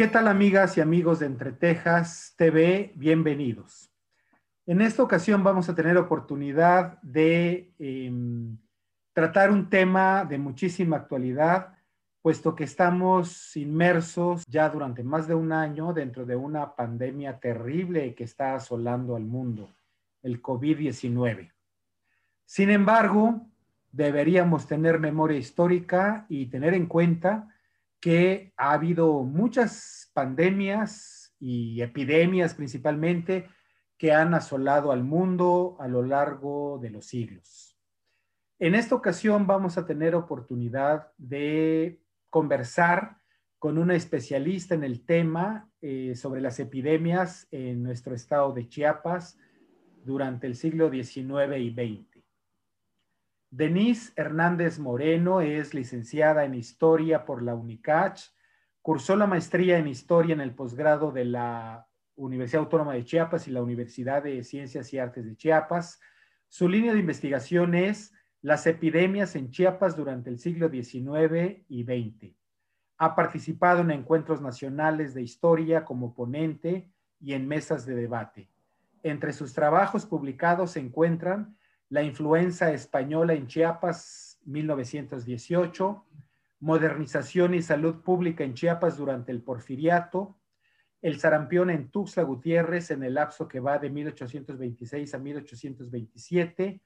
[0.00, 2.90] ¿Qué tal amigas y amigos de Entre Tejas TV?
[2.94, 3.92] Bienvenidos.
[4.64, 8.56] En esta ocasión vamos a tener oportunidad de em,
[9.12, 11.74] tratar un tema de muchísima actualidad,
[12.22, 18.14] puesto que estamos inmersos ya durante más de un año dentro de una pandemia terrible
[18.14, 19.68] que está asolando al mundo,
[20.22, 21.52] el COVID-19.
[22.46, 23.46] Sin embargo,
[23.92, 27.49] deberíamos tener memoria histórica y tener en cuenta
[28.00, 33.48] que ha habido muchas pandemias y epidemias principalmente
[33.98, 37.78] que han asolado al mundo a lo largo de los siglos.
[38.58, 43.18] En esta ocasión vamos a tener oportunidad de conversar
[43.58, 49.38] con una especialista en el tema eh, sobre las epidemias en nuestro estado de Chiapas
[50.04, 52.09] durante el siglo XIX y XX.
[53.50, 58.30] Denise Hernández Moreno es licenciada en Historia por la UNICACH,
[58.80, 63.50] cursó la maestría en Historia en el posgrado de la Universidad Autónoma de Chiapas y
[63.50, 66.00] la Universidad de Ciencias y Artes de Chiapas.
[66.46, 72.36] Su línea de investigación es las epidemias en Chiapas durante el siglo XIX y XX.
[72.98, 76.88] Ha participado en encuentros nacionales de historia como ponente
[77.20, 78.48] y en mesas de debate.
[79.02, 81.56] Entre sus trabajos publicados se encuentran
[81.90, 86.06] la influenza española en Chiapas, 1918,
[86.60, 90.38] modernización y salud pública en Chiapas durante el porfiriato,
[91.02, 96.80] el sarampión en Tuxtla Gutiérrez en el lapso que va de 1826 a 1827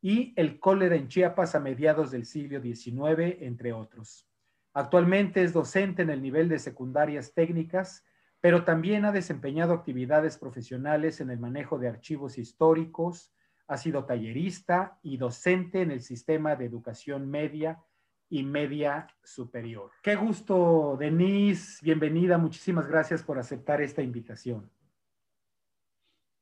[0.00, 4.26] y el cólera en Chiapas a mediados del siglo XIX, entre otros.
[4.72, 8.04] Actualmente es docente en el nivel de secundarias técnicas,
[8.40, 13.32] pero también ha desempeñado actividades profesionales en el manejo de archivos históricos,
[13.68, 17.80] ha sido tallerista y docente en el sistema de educación media
[18.28, 19.90] y media superior.
[20.02, 21.78] Qué gusto, Denise.
[21.82, 22.38] Bienvenida.
[22.38, 24.70] Muchísimas gracias por aceptar esta invitación.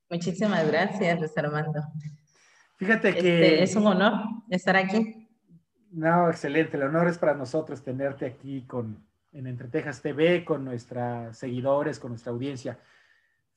[0.09, 1.81] Muchísimas gracias, Luis Armando.
[2.77, 3.63] Fíjate este, que...
[3.63, 4.13] es un honor
[4.49, 5.27] estar aquí.
[5.91, 6.77] No, excelente.
[6.77, 12.11] El honor es para nosotros tenerte aquí con, en Entretejas TV, con nuestros seguidores, con
[12.11, 12.77] nuestra audiencia.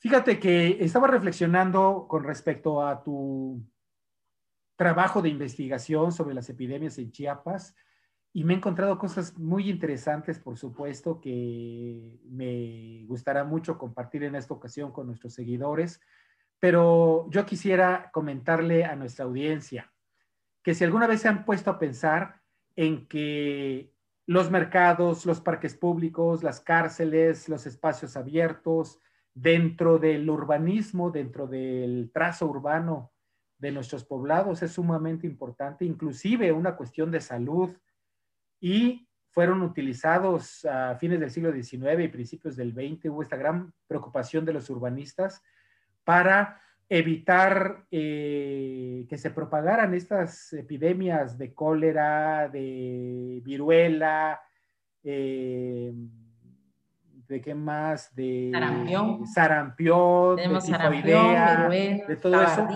[0.00, 3.60] Fíjate que estaba reflexionando con respecto a tu
[4.76, 7.74] trabajo de investigación sobre las epidemias en Chiapas
[8.32, 14.36] y me he encontrado cosas muy interesantes, por supuesto, que me gustará mucho compartir en
[14.36, 16.00] esta ocasión con nuestros seguidores,
[16.60, 19.92] pero yo quisiera comentarle a nuestra audiencia
[20.62, 22.40] que si alguna vez se han puesto a pensar
[22.76, 23.92] en que
[24.26, 29.00] los mercados, los parques públicos, las cárceles, los espacios abiertos,
[29.34, 33.12] dentro del urbanismo, dentro del trazo urbano
[33.58, 37.70] de nuestros poblados es sumamente importante, inclusive una cuestión de salud
[38.60, 43.72] y fueron utilizados a fines del siglo XIX y principios del XX, hubo esta gran
[43.86, 45.42] preocupación de los urbanistas
[46.04, 54.40] para evitar eh, que se propagaran estas epidemias de cólera, de viruela,
[55.04, 55.92] eh,
[57.28, 62.68] de qué más, de sarampión, sarampión de tifoidea, de todo eso.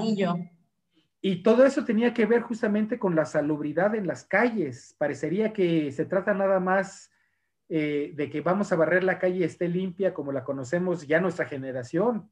[1.24, 4.96] Y todo eso tenía que ver justamente con la salubridad en las calles.
[4.98, 7.12] Parecería que se trata nada más
[7.68, 11.46] eh, de que vamos a barrer la calle esté limpia como la conocemos ya nuestra
[11.46, 12.30] generación,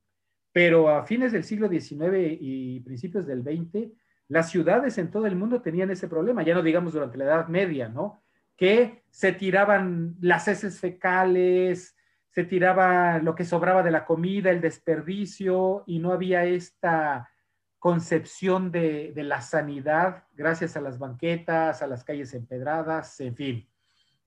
[0.53, 3.93] pero a fines del siglo XIX y principios del XX,
[4.29, 7.49] las ciudades en todo el mundo tenían ese problema, ya no digamos durante la Edad
[7.49, 8.23] Media, ¿no?
[8.57, 11.97] Que se tiraban las heces fecales,
[12.31, 17.31] se tiraba lo que sobraba de la comida, el desperdicio, y no había esta
[17.79, 23.69] concepción de, la sanidad gracias a las banquetas, a las calles empedradas, en fin.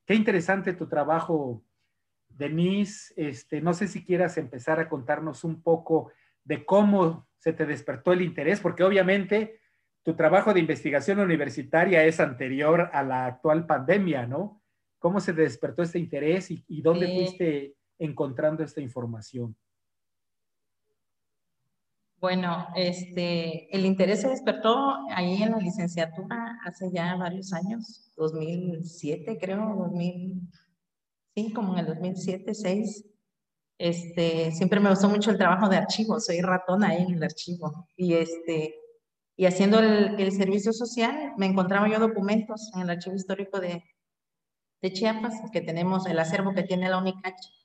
[0.06, 1.64] Qué interesante tu trabajo,
[2.28, 3.14] Denise.
[3.16, 6.12] Este, no sé si quieras empezar a contarnos un poco
[6.44, 9.60] de cómo se te despertó el interés, porque obviamente
[10.02, 14.62] tu trabajo de investigación universitaria es anterior a la actual pandemia, ¿no?
[15.00, 19.56] ¿Cómo se te despertó este interés y, dónde fuiste encontrando esta información?
[22.24, 29.38] Bueno, este, el interés se despertó ahí en la licenciatura hace ya varios años, 2007
[29.42, 30.42] creo, 2000,
[31.36, 33.06] sí, como en el 2007, 2006.
[33.78, 37.90] Este, siempre me gustó mucho el trabajo de archivo, soy ratón ahí en el archivo.
[37.98, 38.74] Y, este,
[39.36, 43.84] y haciendo el, el servicio social, me encontraba yo documentos en el archivo histórico de,
[44.82, 47.63] de Chiapas, que tenemos el acervo que tiene la UNICACH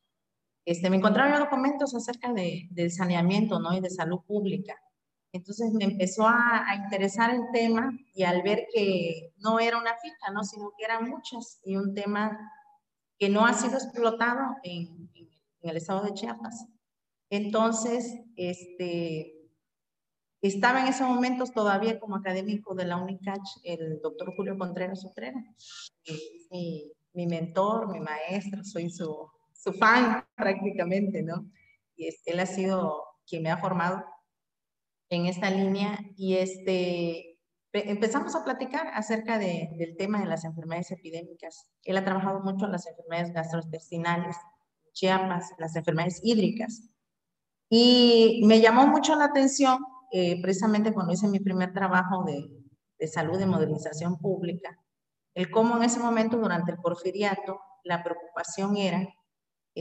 [0.71, 3.73] este, me encontraron documentos acerca de, del saneamiento ¿no?
[3.75, 4.79] y de salud pública.
[5.33, 10.31] Entonces me empezó a, interesar el tema y al ver que no era una fija,
[10.31, 10.45] ¿no?
[10.45, 12.39] sino que eran muchas y un tema
[13.19, 16.67] que no ha sido explotado en, en el estado de Chiapas.
[17.31, 19.39] Entonces, este,
[20.43, 25.43] estaba en esos momentos todavía como académico de la UNICACH el doctor Julio Contreras Utrera,
[26.51, 31.51] mi, mi mentor, mi maestro, soy su, su fan prácticamente, ¿no?
[31.97, 34.05] Y él ha sido quien me ha formado
[35.11, 37.39] en esta línea y este,
[37.73, 41.71] empezamos a platicar acerca de, del tema de las enfermedades epidémicas.
[41.83, 44.37] Él ha trabajado mucho en las enfermedades gastrointestinales,
[44.93, 46.89] Chiapas, las enfermedades hídricas.
[47.69, 49.79] Y me llamó mucho la atención,
[50.13, 52.49] eh, precisamente cuando hice mi primer trabajo de,
[52.99, 54.79] de salud de modernización pública,
[55.35, 59.09] el cómo en ese momento, durante el porfiriato, la preocupación era,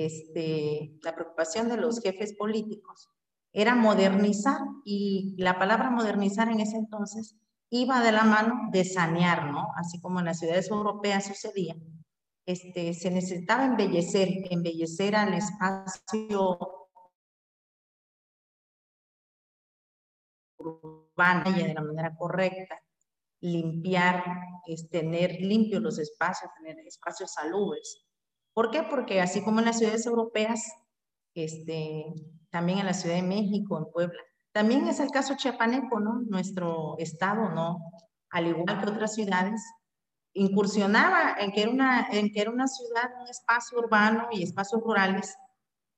[0.05, 3.09] este, la preocupación de los jefes políticos
[3.53, 7.35] era modernizar y la palabra modernizar en ese entonces
[7.69, 9.67] iba de la mano de sanear, ¿no?
[9.75, 11.75] Así como en las ciudades europeas sucedía.
[12.45, 16.57] Este, se necesitaba embellecer, embellecer al espacio
[20.57, 22.79] urbano de la manera correcta,
[23.41, 24.23] limpiar,
[24.65, 28.06] es, tener limpios los espacios, tener espacios salubres.
[28.57, 28.81] ¿Por qué?
[28.81, 30.59] Porque así como en las ciudades europeas,
[31.35, 32.05] este,
[32.49, 34.19] también en la Ciudad de México, en Puebla,
[34.51, 36.21] también es el caso chiapaneco, ¿no?
[36.27, 37.77] Nuestro estado, ¿no?
[38.31, 39.61] Al igual que otras ciudades,
[40.33, 44.81] incursionaba en que era una, en que era una ciudad, un espacio urbano y espacios
[44.81, 45.37] rurales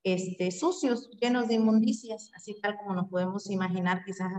[0.04, 4.34] este, sucios, llenos de inmundicias, así tal como nos podemos imaginar quizás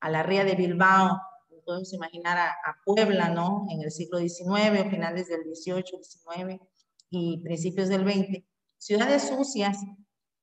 [0.00, 1.18] a, la ría de Bilbao,
[1.64, 3.64] podemos imaginar a, a, Puebla, ¿no?
[3.70, 6.60] En el siglo XIX, finales del XVIII, XIX
[7.12, 8.42] y principios del XX.
[8.78, 9.78] Ciudades sucias,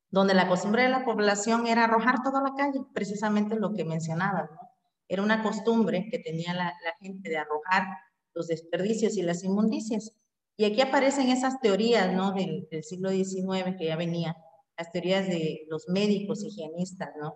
[0.08, 4.48] donde la costumbre de la población era arrojar toda la calle, precisamente lo que mencionaba,
[4.50, 4.70] ¿no?
[5.08, 7.88] Era una costumbre que tenía la, gente de arrojar
[8.32, 10.12] los desperdicios y las inmundicias.
[10.56, 12.32] Y aquí aparecen esas teorías, ¿no?
[12.32, 14.36] Del, siglo XIX que ya venía,
[14.78, 17.34] las teorías de los médicos higienistas, ¿no?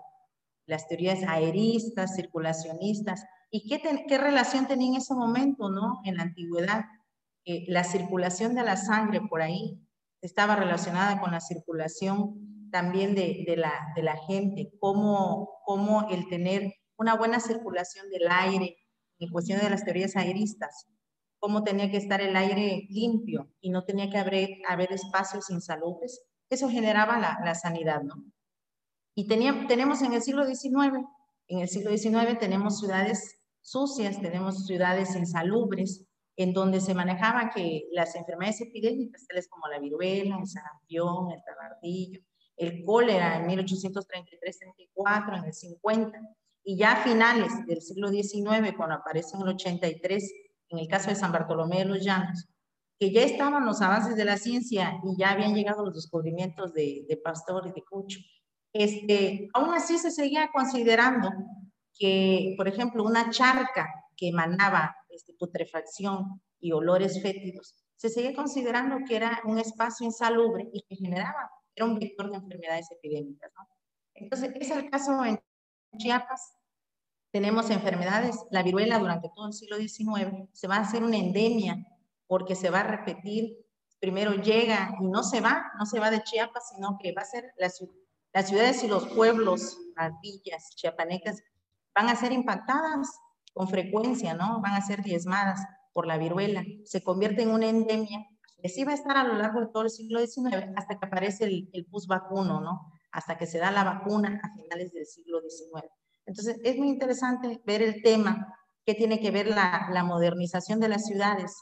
[0.67, 3.25] Las teorías aeristas, circulacionistas.
[3.51, 6.01] ¿Y qué, qué relación tenía en ese momento, ¿no?
[6.05, 6.85] En la antigüedad.
[7.47, 9.79] Eh, la circulación de la sangre por ahí
[10.23, 16.27] estaba relacionada con la circulación también de, de, la, de la gente, cómo, cómo el
[16.29, 18.79] tener una buena circulación del aire,
[19.19, 20.89] en cuestión de las teorías aeristas,
[21.39, 26.25] cómo tenía que estar el aire limpio y no tenía que haber, haber espacios insalubres,
[26.49, 28.15] eso generaba la, la sanidad, ¿no?
[29.15, 31.07] Y tenía, tenemos en el siglo XIX,
[31.49, 36.07] en el siglo XIX tenemos ciudades sucias, tenemos ciudades insalubres,
[36.37, 41.43] en donde se manejaba que las enfermedades epidémicas, tales como la viruela, el sarampión, el
[41.45, 42.21] tabardillo,
[42.57, 46.19] el cólera en 1833-34, en el 50,
[46.65, 50.33] y ya a finales del siglo XIX, cuando aparece en el 83,
[50.71, 52.49] en el caso de San Bartolomé de los Llanos,
[52.99, 57.05] que ya estaban los avances de la ciencia y ya habían llegado los descubrimientos de,
[57.09, 58.21] de Pastor y de Cucho.
[58.73, 61.31] Este, aún así se seguía considerando
[61.97, 68.99] que, por ejemplo, una charca que emanaba este, putrefacción y olores fétidos, se seguía considerando
[69.07, 73.51] que era un espacio insalubre y que generaba era un vector de enfermedades epidémicas.
[73.57, 73.69] ¿no?
[74.15, 75.41] Entonces, es el caso en
[75.99, 76.57] Chiapas.
[77.33, 81.85] Tenemos enfermedades, la viruela durante todo el siglo XIX se va a hacer una endemia
[82.29, 83.59] porque se va a repetir.
[83.99, 87.27] Primero llega y no se va, no se va de Chiapas, sino que va a
[87.27, 87.85] ser las,
[88.33, 91.43] las ciudades y los pueblos, las villas chiapanecas,
[91.95, 93.09] van a ser impactadas
[93.55, 94.61] con frecuencia, ¿no?
[94.61, 96.63] Van a ser diezmadas por la viruela.
[96.85, 98.27] Se convierte en una endemia
[98.61, 101.07] que sí va a estar a lo largo de todo el siglo XIX hasta que
[101.07, 102.93] aparece el, el pus vacuno, ¿no?
[103.13, 105.87] Hasta que se da la vacuna a finales del siglo XIX.
[106.27, 110.89] Entonces, es muy interesante ver el tema que tiene que ver la, la modernización de
[110.89, 111.55] las ciudades,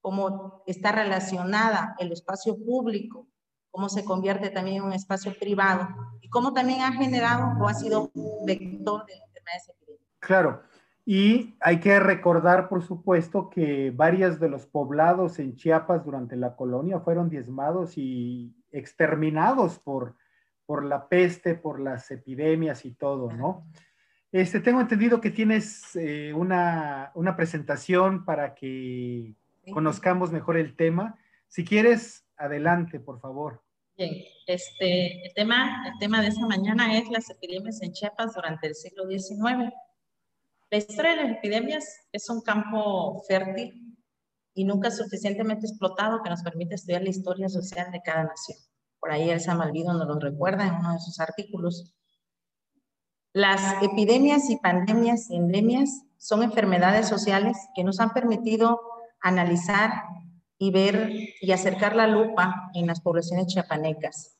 [0.00, 3.28] cómo está relacionada el espacio público,
[3.70, 5.88] cómo se convierte también en un espacio privado
[6.20, 8.10] y cómo también ha generado o ha sido
[8.46, 10.18] vector de enfermedades epidémicas.
[10.20, 10.62] Claro,
[11.04, 16.54] y hay que recordar, por supuesto, que varios de los poblados en Chiapas durante la
[16.54, 20.16] colonia fueron diezmados y exterminados por,
[20.64, 23.66] por la peste, por las epidemias y todo, ¿no?
[24.30, 29.34] Este, tengo entendido que tienes eh, una, una, presentación para que
[29.72, 31.18] conozcamos mejor el tema.
[31.48, 33.62] Si quieres, adelante, por favor.
[33.94, 38.68] Bien, este, el, tema, el tema de esta mañana es las epidemias en Chiapas durante
[38.68, 39.70] el siglo XIX.
[40.72, 43.94] La historia de las epidemias es un campo fértil
[44.54, 48.56] y nunca suficientemente explotado que nos permite estudiar la historia social de cada nación.
[48.98, 51.92] Por ahí Elsa Malvido nos lo recuerda en uno de sus artículos.
[53.34, 58.80] Las epidemias y pandemias y endemias son enfermedades sociales que nos han permitido
[59.20, 59.92] analizar
[60.56, 61.12] y ver
[61.42, 64.38] y acercar la lupa en las poblaciones chiapanecas.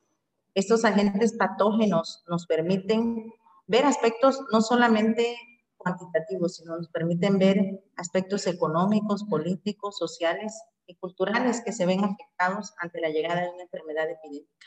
[0.55, 3.35] estos agentes patógenos nos permiten
[3.67, 5.37] ver aspectos no solamente
[5.83, 12.73] cuantitativos, sino nos permiten ver aspectos económicos, políticos, sociales y culturales que se ven afectados
[12.79, 14.67] ante la llegada de una enfermedad epidémica.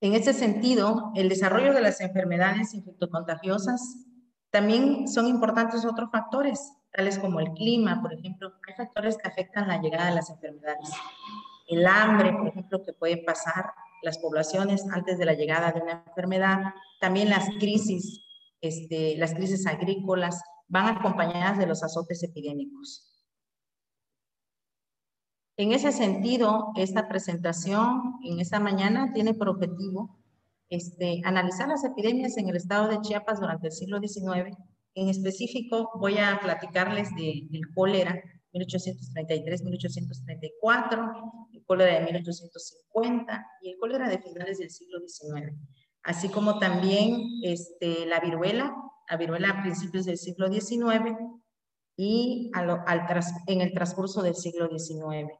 [0.00, 4.04] En ese sentido, el desarrollo de las enfermedades infectocontagiosas
[4.50, 6.60] también son importantes otros factores,
[6.92, 8.52] tales como el clima, por ejemplo.
[8.68, 10.90] Hay factores que afectan la llegada de las enfermedades.
[11.66, 13.72] El hambre, por ejemplo, que puede pasar
[14.04, 16.58] las poblaciones antes de la llegada de una enfermedad.
[17.00, 18.22] También las crisis,
[18.60, 23.10] este, las crisis agrícolas van acompañadas de los azotes epidémicos.
[25.56, 30.18] En ese sentido, esta presentación en esta mañana tiene por objetivo
[30.68, 34.56] este, analizar las epidemias en el estado de Chiapas durante el siglo XIX.
[34.96, 38.20] En específico, voy a platicarles del cólera
[38.54, 45.52] 1833-1834, el cólera de 1850 y el cólera de finales del siglo XIX,
[46.02, 48.76] así como también este, la viruela,
[49.10, 51.16] la viruela a principios del siglo XIX
[51.96, 52.82] y al,
[53.46, 55.30] en el transcurso del siglo XIX.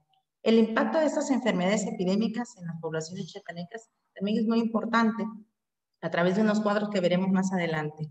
[0.42, 5.24] El impacto de estas enfermedades epidémicas en las poblaciones chiapanecas también es muy importante
[6.02, 8.10] a través de unos cuadros que veremos más adelante.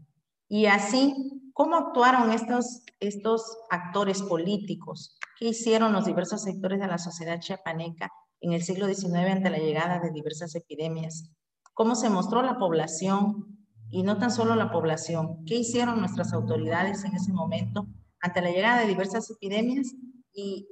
[0.56, 1.16] Y así,
[1.52, 5.18] ¿cómo actuaron estos, estos actores políticos?
[5.40, 9.58] ¿Qué hicieron los diversos sectores de la sociedad chiapaneca en el siglo XIX ante la
[9.58, 11.32] llegada de diversas epidemias?
[11.74, 13.66] ¿Cómo se mostró la población?
[13.90, 17.88] Y no tan solo la población, ¿qué hicieron nuestras autoridades en ese momento
[18.22, 19.96] ante la llegada de diversas epidemias
[20.34, 20.68] y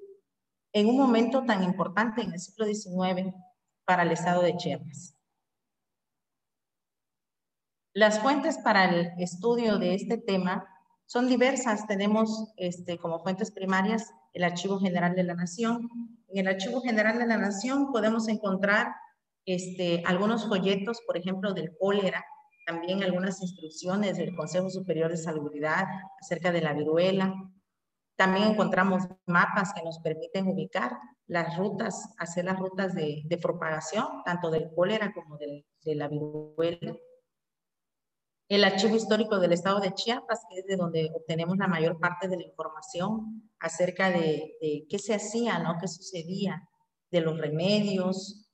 [0.73, 3.33] en un momento tan importante en el siglo XIX
[3.83, 5.15] para el estado de Chiapas.
[7.93, 10.65] Las fuentes para el estudio de este tema
[11.05, 11.87] son diversas.
[11.87, 15.89] Tenemos este, como fuentes primarias el Archivo General de la Nación.
[16.29, 18.93] En el Archivo General de la Nación podemos encontrar
[19.45, 22.23] este, algunos folletos, por ejemplo, del cólera,
[22.65, 25.85] también algunas instrucciones del Consejo Superior de Salubridad
[26.21, 27.33] acerca de la viruela,
[28.15, 34.49] también encontramos mapas que nos permiten ubicar las rutas, hacer las rutas de, propagación, tanto
[34.49, 36.95] del cólera como de la viruela.
[38.51, 42.27] El archivo histórico del estado de Chiapas, que es de donde obtenemos la mayor parte
[42.27, 44.57] de la información acerca de,
[44.89, 45.77] qué se hacía, ¿no?
[45.79, 46.67] qué sucedía,
[47.11, 48.51] de los remedios,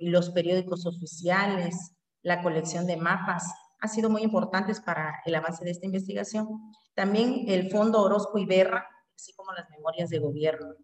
[0.00, 3.44] los periódicos oficiales, la colección de mapas,
[3.78, 6.48] han sido muy importantes para el avance de esta investigación.
[6.94, 10.76] También el Fondo Orozco Iberra, así como las memorias de gobierno.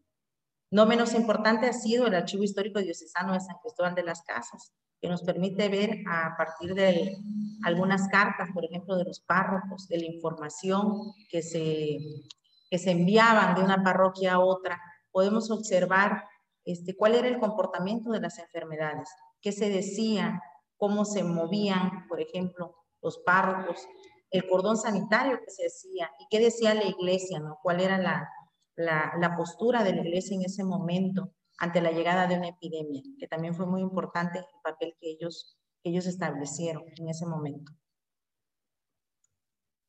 [0.73, 4.73] No menos importante ha sido el Archivo Histórico Diocesano de San Cristóbal de las Casas,
[5.03, 7.15] que nos permite ver a partir de
[7.63, 11.99] algunas cartas, por ejemplo, de los párrocos, de la información que se,
[12.71, 16.25] que se enviaban de una parroquia a otra, podemos observar
[16.65, 19.11] este, cuál era el comportamiento de las enfermedades,
[19.43, 20.41] qué se decía,
[20.79, 23.87] cómo se movían, por ejemplo, los párrocos,
[24.31, 27.59] el cordón sanitario que se decía y qué decía la iglesia, ¿no?
[27.63, 28.27] ¿Cuál era la,
[28.77, 33.03] la, postura de la iglesia en ese momento ante la llegada de una epidemia?
[33.19, 37.73] Que también fue muy importante el papel que ellos, ellos establecieron en ese momento.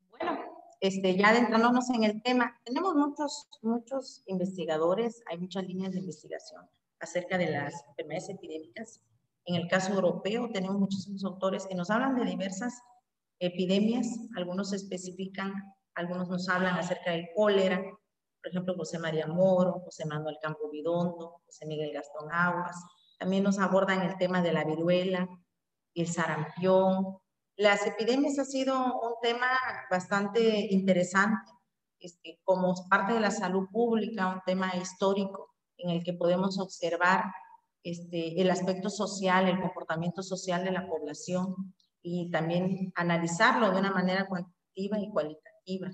[0.10, 0.40] Bueno,
[0.80, 6.68] este, ya adentrándonos en el tema, tenemos muchos, muchos investigadores, hay muchas líneas de investigación
[7.00, 9.02] acerca de las enfermedades epidémicas.
[9.46, 12.82] En el caso europeo tenemos muchísimos autores que nos hablan de diversas
[13.40, 15.54] epidemias, algunos especifican,
[15.96, 17.84] algunos nos hablan acerca del cólera,
[18.44, 22.76] por ejemplo, José María Moro, José Manuel Campo Vidondo, José Miguel Gastón Aguas,
[23.18, 25.30] también nos abordan el tema de la viruela,
[25.94, 27.20] el sarampión.
[27.56, 29.48] Las epidemias ha sido un tema
[29.90, 31.50] bastante interesante,
[32.00, 37.24] este, como parte de la salud pública, un tema histórico en el que podemos observar
[37.82, 43.92] este, el aspecto social, el comportamiento social de la población, y también analizarlo de una
[43.92, 45.92] manera cuantitativa y cualitativa.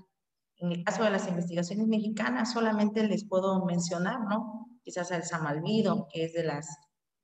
[0.60, 4.68] En el caso de las investigaciones mexicanas, solamente les puedo mencionar, ¿no?
[4.84, 6.68] Quizás al Samalvido, que es de las,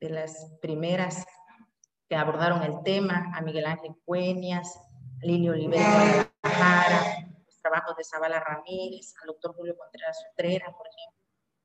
[0.00, 1.24] de las primeras
[2.08, 4.76] que abordaron el tema, a Miguel Ángel Cuenias,
[5.22, 10.86] a Lili Olivera Guadalajara, los trabajos de Zabala Ramírez, al doctor Julio Contreras Utrera, por
[10.86, 11.22] ejemplo,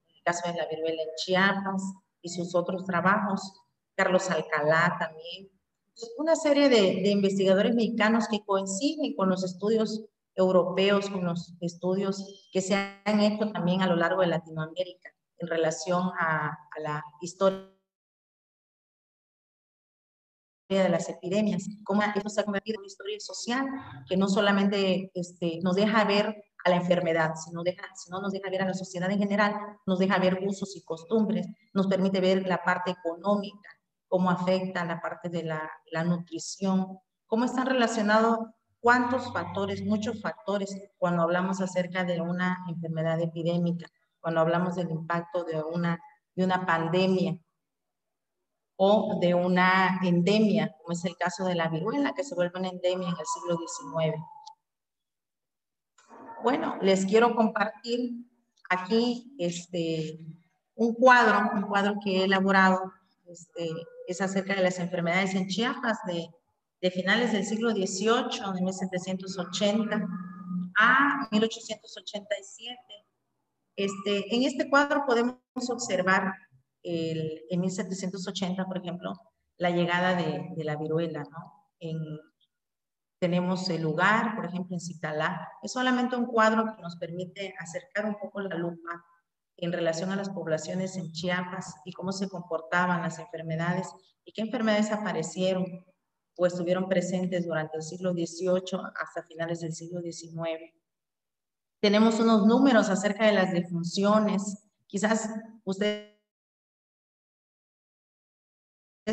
[0.10, 1.84] en el caso de la viruela en Chiapas
[2.22, 3.54] y sus otros trabajos,
[3.96, 5.50] Carlos Alcalá también,
[6.18, 10.04] una serie de, investigadores mexicanos que coinciden con los estudios
[10.36, 15.48] europeos, con los estudios que se han hecho también a lo largo de Latinoamérica en
[15.48, 17.70] relación a, la historia
[20.70, 23.68] de las epidemias, cómo esto se ha convertido en historia social
[24.08, 28.50] que no solamente este, nos deja ver a la enfermedad, sino, deja, no nos deja
[28.50, 29.54] ver a la sociedad en general,
[29.86, 33.70] nos deja ver usos y costumbres, nos permite ver la parte económica,
[34.08, 38.40] cómo afecta la parte de la nutrición, cómo están relacionados
[38.82, 43.88] cuántos factores, muchos factores, cuando hablamos acerca de una enfermedad epidémica,
[44.20, 46.00] cuando hablamos del impacto de una,
[46.36, 47.38] de una pandemia
[48.76, 52.70] o de una endemia, como es el caso de la viruela, que se vuelve una
[52.70, 54.18] endemia en el siglo XIX.
[56.44, 58.26] Bueno, les quiero compartir
[58.68, 60.20] aquí este,
[60.74, 62.92] un cuadro, un cuadro que he elaborado,
[63.28, 63.70] este,
[64.08, 66.28] es acerca de las enfermedades en Chiapas de,
[66.82, 70.08] de finales del siglo XVIII, de 1780
[70.80, 72.78] a 1887.
[73.76, 75.38] Este, en este cuadro podemos
[75.70, 76.34] observar
[76.84, 79.14] el, en 1780, por ejemplo,
[79.58, 81.70] la llegada de, de la viruela, ¿no?
[81.80, 81.98] En,
[83.20, 85.48] tenemos el lugar, por ejemplo, en Citalá.
[85.62, 89.06] Es solamente un cuadro que nos permite acercar un poco la lupa
[89.58, 93.88] en relación a las poblaciones en Chiapas y cómo se comportaban las enfermedades
[94.26, 95.86] y qué enfermedades aparecieron
[96.42, 100.74] o estuvieron presentes durante el siglo XVIII hasta finales del siglo XIX.
[101.80, 104.68] Tenemos unos números acerca de las defunciones.
[104.88, 105.30] Quizás
[105.64, 106.10] ustedes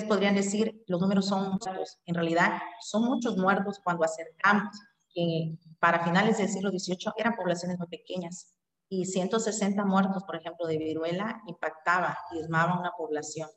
[0.08, 2.00] podrían decir, los números son muchos.
[2.06, 4.74] En realidad, son muchos muertos cuando acercamos
[5.10, 8.54] que para finales del siglo XVIII eran poblaciones muy pequeñas
[8.88, 13.50] y 160 muertos, por ejemplo, de viruela impactaba, diezmaba una población.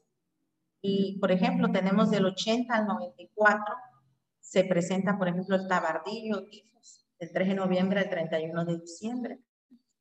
[0.82, 3.64] Y, por ejemplo, tenemos del 80 al 94,
[4.40, 6.44] se presenta, por ejemplo, el tabardillo,
[7.20, 9.40] del 3 de noviembre al 31 de diciembre.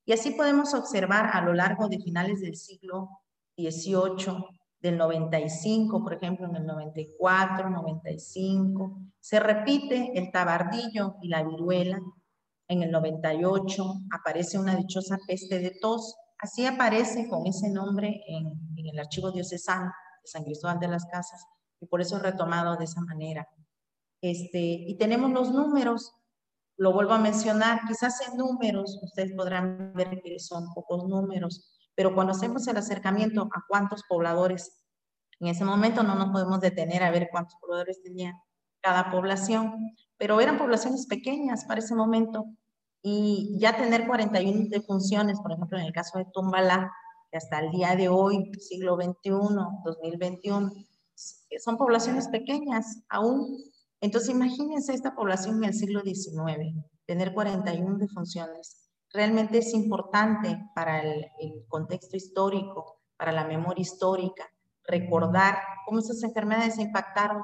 [0.06, 3.10] Y así podemos observar a lo largo de finales del siglo
[3.56, 4.44] XVIII,
[4.80, 12.00] del 95, por ejemplo, en el 94, 95, se repite el tabardillo y la viruela.
[12.66, 16.16] En el 98 aparece una dichosa peste de tos.
[16.38, 21.06] Así aparece con ese nombre en, en el archivo diocesano de San Cristóbal de las
[21.06, 21.46] Casas,
[21.80, 23.48] y por eso retomado de esa manera.
[24.22, 26.14] Este, y tenemos los números,
[26.76, 32.14] lo vuelvo a mencionar, quizás en números ustedes podrán ver que son pocos números, pero
[32.14, 34.82] cuando hacemos el acercamiento a cuántos pobladores,
[35.40, 38.34] en ese momento no nos podemos detener a ver cuántos pobladores tenía
[38.82, 42.44] cada población, pero eran poblaciones pequeñas para ese momento
[43.02, 46.92] y ya tener 41 defunciones, por ejemplo, en el caso de Tumbalá,
[47.30, 49.30] que hasta el día de hoy, siglo XXI,
[49.84, 50.70] 2021,
[51.62, 53.58] son poblaciones pequeñas aún.
[54.00, 56.74] Entonces, imagínense esta población en el siglo XIX,
[57.06, 58.90] tener 41 defunciones.
[59.12, 61.26] Realmente es importante para el,
[61.68, 64.48] contexto histórico, para la memoria histórica,
[64.84, 67.42] recordar cómo esas enfermedades impactaron,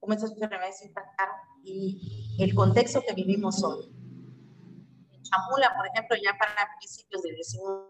[0.00, 3.84] cómo esas enfermedades impactaron y el contexto que vivimos hoy.
[5.10, 7.87] En Chamula, por ejemplo, ya para principios del XIX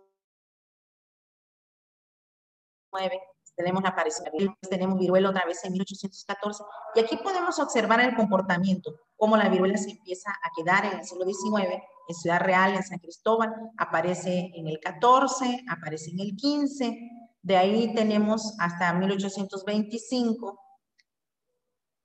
[3.59, 4.29] tenemos la aparición,
[4.71, 6.63] tenemos viruela otra vez en 1814,
[6.95, 11.05] y aquí podemos observar el comportamiento, cómo la viruela se empieza a quedar en el
[11.05, 16.37] siglo XIX, en Ciudad Real, en San Cristóbal, aparece en el 14, aparece en el
[16.37, 16.99] 15,
[17.43, 20.61] de ahí tenemos hasta 1825,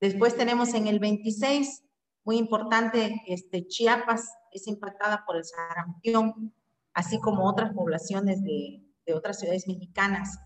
[0.01, 1.83] después tenemos en el 26,
[2.25, 6.51] muy importante, este, Chiapas es impactada por el sarampión,
[6.95, 10.39] así como otras poblaciones de, de otras ciudades mexicanas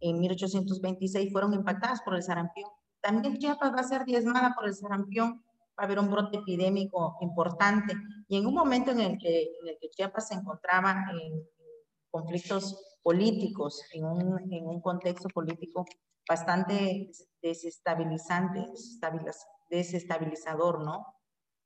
[0.00, 2.70] en 1826 fueron impactadas por el sarampión.
[3.00, 5.42] También Chiapas va a ser diezmada por el sarampión,
[5.78, 7.94] va a haber un brote epidémico importante.
[8.28, 11.46] Y en un momento en el que, en el que Chiapas se encontraba en
[12.10, 15.84] conflictos políticos, en un, en un contexto político
[16.28, 18.66] bastante desestabilizante,
[19.70, 21.06] desestabilizador, ¿no?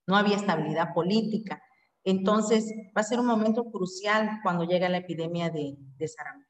[0.06, 1.62] No había estabilidad política.
[2.04, 6.49] Entonces, va a ser un momento crucial cuando llega la epidemia de, de sarampión.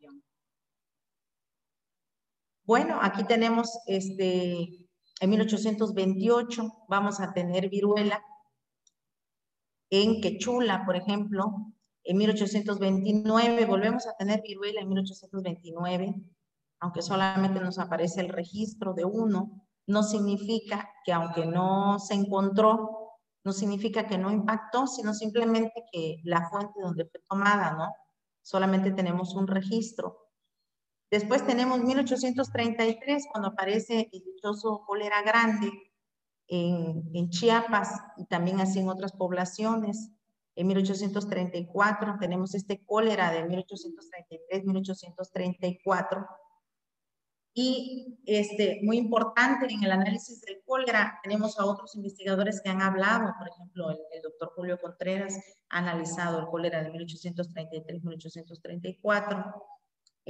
[2.70, 4.88] Bueno, aquí tenemos este,
[5.20, 8.22] en 1828 vamos a tener viruela
[9.90, 11.74] en Quechula, por ejemplo.
[12.04, 16.14] En 1829 volvemos a tener viruela en 1829,
[16.78, 23.18] aunque solamente nos aparece el registro de uno, no significa que aunque no se encontró,
[23.42, 27.92] no significa que no impactó, sino simplemente que la fuente donde fue tomada, ¿no?
[28.42, 30.29] Solamente tenemos un registro.
[31.10, 35.72] Después tenemos 1833, cuando aparece el dichoso cólera grande
[36.46, 40.12] en, Chiapas y también así en otras poblaciones.
[40.54, 46.28] En 1834 tenemos este cólera de 1833-1834.
[47.54, 52.80] Y este, muy importante en el análisis del cólera, tenemos a otros investigadores que han
[52.80, 55.36] hablado, por ejemplo, el, doctor Julio Contreras
[55.68, 59.79] ha analizado el cólera de 1833-1834.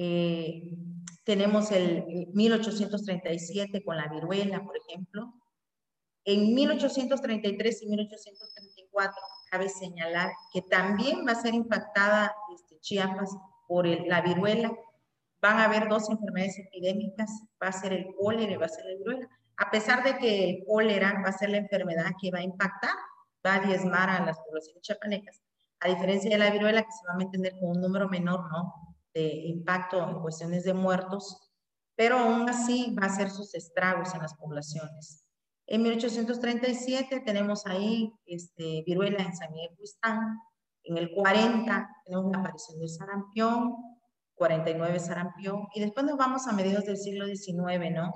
[0.03, 0.79] Eh,
[1.25, 5.35] tenemos el 1837 con la viruela, por ejemplo.
[6.25, 9.15] En 1833 y 1834
[9.51, 13.37] cabe señalar que también va a ser impactada este, Chiapas
[13.69, 14.73] por la viruela
[15.43, 17.31] van a haber dos enfermedades epidémicas,
[17.63, 19.29] va a ser el cólera y va a ser la viruela.
[19.59, 22.95] A pesar de que el cólera va a ser la enfermedad que va a impactar,
[23.47, 25.43] va a diezmar a las poblaciones chapanecas,
[25.81, 28.90] a diferencia de la viruela que se va a mantener con un número menor ¿no?
[29.15, 31.51] De impacto en cuestiones de muertos,
[31.97, 35.25] pero aún así va a hacer sus estragos en las poblaciones.
[35.67, 39.77] En 1837 tenemos ahí este, viruela en San Miguel.
[40.83, 43.75] En el 40 tenemos la aparición del sarampión.
[44.41, 48.11] 49 sarampión, y después nos vamos a mediados del siglo XIX, ¿no?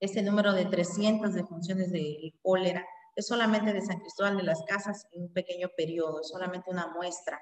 [0.00, 5.06] Este número de 300 defunciones de cólera es solamente de San Cristóbal de las Casas
[5.12, 7.38] en un pequeño periodo, es solamente una muestra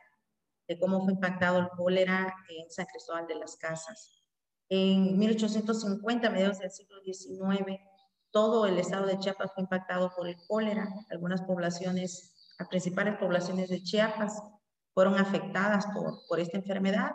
[0.68, 4.22] de cómo fue impactado el cólera en San Cristóbal de las Casas.
[4.68, 7.80] En 1850, mediados del siglo XIX,
[8.30, 10.86] todo el estado de Chiapas fue impactado por el cólera.
[11.10, 14.42] Algunas poblaciones, las principales poblaciones de Chiapas
[14.92, 17.12] fueron afectadas por, por esta enfermedad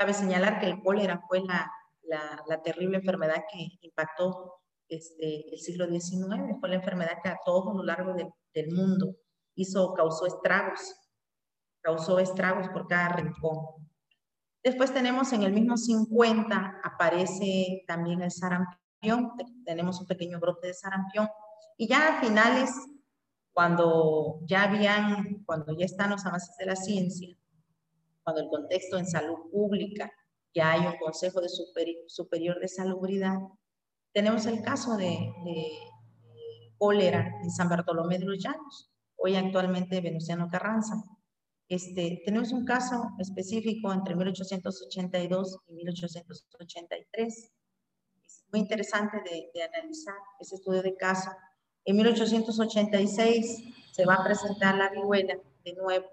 [0.00, 1.70] Cabe señalar que el cólera fue la,
[2.48, 4.54] la, terrible enfermedad que impactó
[4.88, 9.16] este, el siglo XIX, fue la enfermedad que a todo lo largo del mundo
[9.56, 10.80] hizo, causó estragos,
[11.80, 13.58] causó estragos por cada rincón.
[14.62, 19.32] Después tenemos en el mismo 50, aparece también el sarampión,
[19.64, 21.28] tenemos un pequeño brote de sarampión,
[21.78, 22.70] y ya a finales,
[23.52, 27.36] cuando ya habían, cuando ya están los avances de la ciencia,
[28.22, 30.12] cuando el contexto en salud pública
[30.54, 31.48] ya hay un Consejo de
[32.06, 33.38] Superior de Salubridad.
[34.12, 35.32] Tenemos el caso de,
[36.76, 40.96] cólera en San Bartolomé de los Llanos, hoy actualmente Venustiano Carranza.
[41.70, 47.52] Este, tenemos un caso específico entre 1882 y 1883.
[48.24, 51.30] Es muy interesante de, de analizar ese estudio de caso.
[51.84, 56.06] En 1886 se va a presentar la viruela de nuevo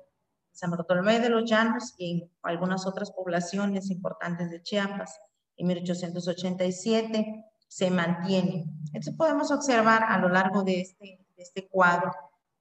[0.51, 5.19] San Bartolomé de los Llanos y en algunas otras poblaciones importantes de Chiapas.
[5.55, 8.65] En 1887 se mantiene.
[8.93, 12.11] Entonces podemos observar a lo largo de este, de este cuadro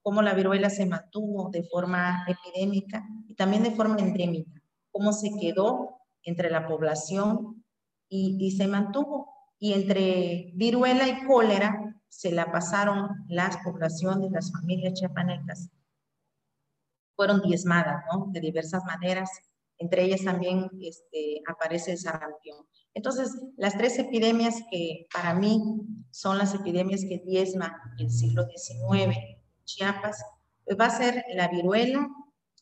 [0.07, 5.31] cómo la viruela se mantuvo de forma epidémica y también de forma endémica, cómo se
[5.41, 7.65] quedó entre la población
[8.09, 9.29] y, se mantuvo.
[9.59, 15.71] Y entre viruela y cólera se la pasaron las poblaciones, las familias chiapanecas
[17.17, 18.29] fueron diezmadas, ¿no?
[18.31, 19.29] De diversas maneras.
[19.77, 22.65] Entre ellas también este, aparece el sarampión.
[22.95, 25.61] Entonces, las tres epidemias que para mí
[26.13, 29.36] son las epidemias que diezman el siglo XIX,
[29.67, 30.25] Chiapas,
[30.65, 32.09] pues va a ser la viruela,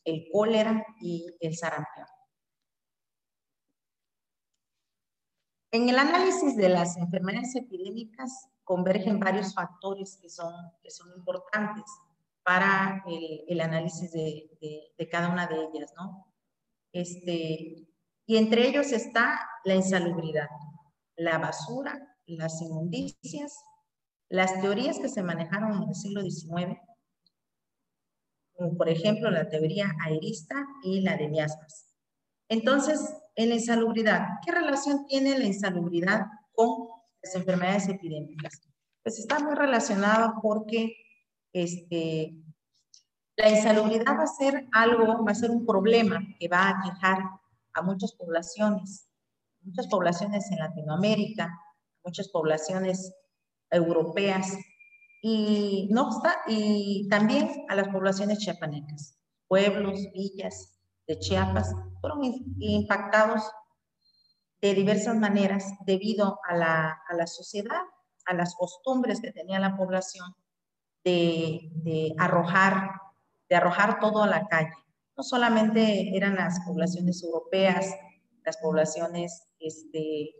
[0.03, 2.05] el cólera y el sarampión.
[5.71, 11.83] En el análisis de las enfermedades epidémicas convergen varios factores que son, que son importantes
[12.43, 14.49] para el, análisis de,
[15.11, 16.31] cada una de ellas, ¿no?
[16.93, 17.87] Este,
[18.25, 20.47] y entre ellos está la insalubridad,
[21.15, 23.63] la basura, las inmundicias,
[24.29, 26.79] las teorías que se manejaron en el siglo XIX,
[28.55, 31.93] como por ejemplo la teoría aerista y la de miasmas.
[32.49, 36.87] Entonces, en la insalubridad, ¿qué relación tiene la insalubridad con
[37.21, 38.61] las enfermedades epidémicas?
[39.03, 40.95] Pues está muy relacionado porque
[41.51, 42.35] este,
[43.35, 47.19] la insalubridad va a ser algo, va a ser un problema que va a quejar
[47.73, 49.09] a muchas poblaciones,
[49.61, 51.49] muchas poblaciones en Latinoamérica,
[52.03, 53.13] muchas poblaciones
[53.69, 54.57] europeas
[55.27, 59.17] y, no y también a las poblaciones chiapanecas.
[59.47, 62.21] Pueblos, villas de Chiapas fueron
[62.59, 63.41] impactados
[64.61, 67.81] de diversas maneras debido a la, a la sociedad,
[68.27, 70.31] a las costumbres que tenía la población
[71.03, 72.91] de, arrojar,
[73.49, 74.75] de arrojar todo a la calle.
[75.17, 77.95] No solamente eran las poblaciones europeas,
[78.43, 80.35] las poblaciones este,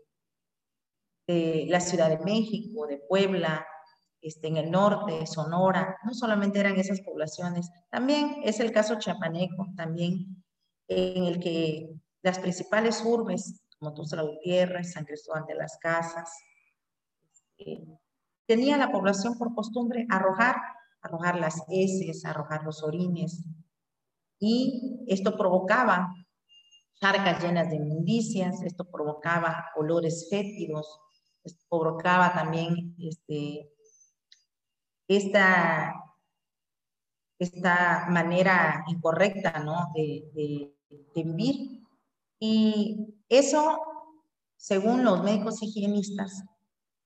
[1.26, 3.66] de la Ciudad de México, de Puebla,
[4.20, 9.66] este, en el norte, Sonora, no solamente eran esas poblaciones, también es el caso chapaneco,
[9.76, 10.44] también
[10.88, 11.90] en el que
[12.22, 16.30] las principales urbes, como Tuxtla Gutiérrez, San Cristóbal de las Casas,
[17.58, 17.84] este,
[18.46, 20.56] tenía la población por costumbre arrojar,
[21.02, 23.44] arrojar las heces, arrojar los orines,
[24.38, 26.12] y esto provocaba
[27.00, 31.00] charcas llenas de inmundicias, esto provocaba olores fétidos,
[31.42, 33.70] pues, provocaba también este,
[35.08, 35.94] esta,
[37.38, 39.92] esta manera incorrecta ¿no?
[39.94, 40.72] de, de,
[41.22, 41.82] vivir.
[42.38, 43.80] Y eso,
[44.56, 46.44] según los médicos higienistas,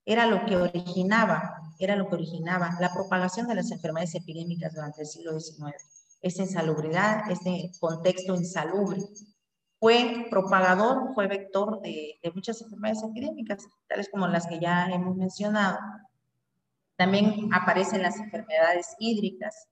[0.05, 5.03] era lo que originaba, era lo que originaba la propagación de las enfermedades epidémicas durante
[5.03, 5.77] el siglo XIX.
[6.21, 9.01] Esa insalubridad, este contexto insalubre,
[9.81, 15.79] fue propagador, fue vector de, muchas enfermedades epidémicas, tales como las que ya hemos mencionado.
[17.01, 19.71] También aparecen las enfermedades hídricas,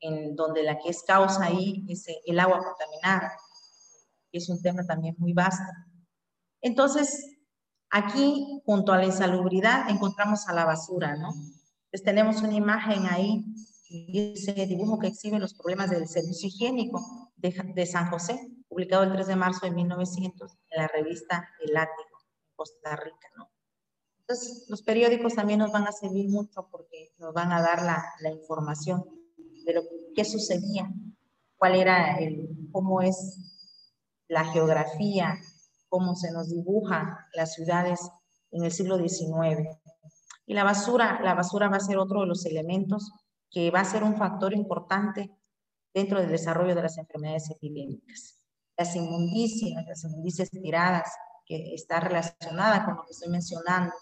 [0.00, 3.32] en donde la que es causa ahí es el agua contaminada,
[4.32, 5.72] que es un tema también muy vasto.
[6.60, 7.38] Entonces,
[7.90, 11.28] aquí, junto a la insalubridad, encontramos a la basura, ¿no?
[11.28, 13.44] Entonces, tenemos una imagen ahí,
[13.88, 19.12] ese dibujo que exhibe los problemas del servicio higiénico de, de San José, publicado el
[19.12, 22.18] 3 de marzo de 1900 en la revista El Látigo,
[22.56, 23.53] Costa Rica, ¿no?
[24.26, 28.04] Entonces, los periódicos también nos van a servir mucho porque nos van a dar la,
[28.20, 29.04] la información
[29.64, 29.82] de lo
[30.14, 30.90] que sucedía,
[31.56, 33.38] cuál era el, cómo es
[34.28, 35.38] la geografía,
[35.88, 38.00] cómo se nos dibuja las ciudades
[38.50, 39.68] en el siglo XIX.
[40.46, 43.12] Y la basura, la basura va a ser otro de los elementos
[43.50, 45.30] que va a ser un factor importante
[45.92, 48.44] dentro del desarrollo de las enfermedades epidémicas
[48.76, 51.12] las inmundicias, las inmundicias tiradas,
[51.46, 53.92] que está relacionada con lo que estoy mencionando.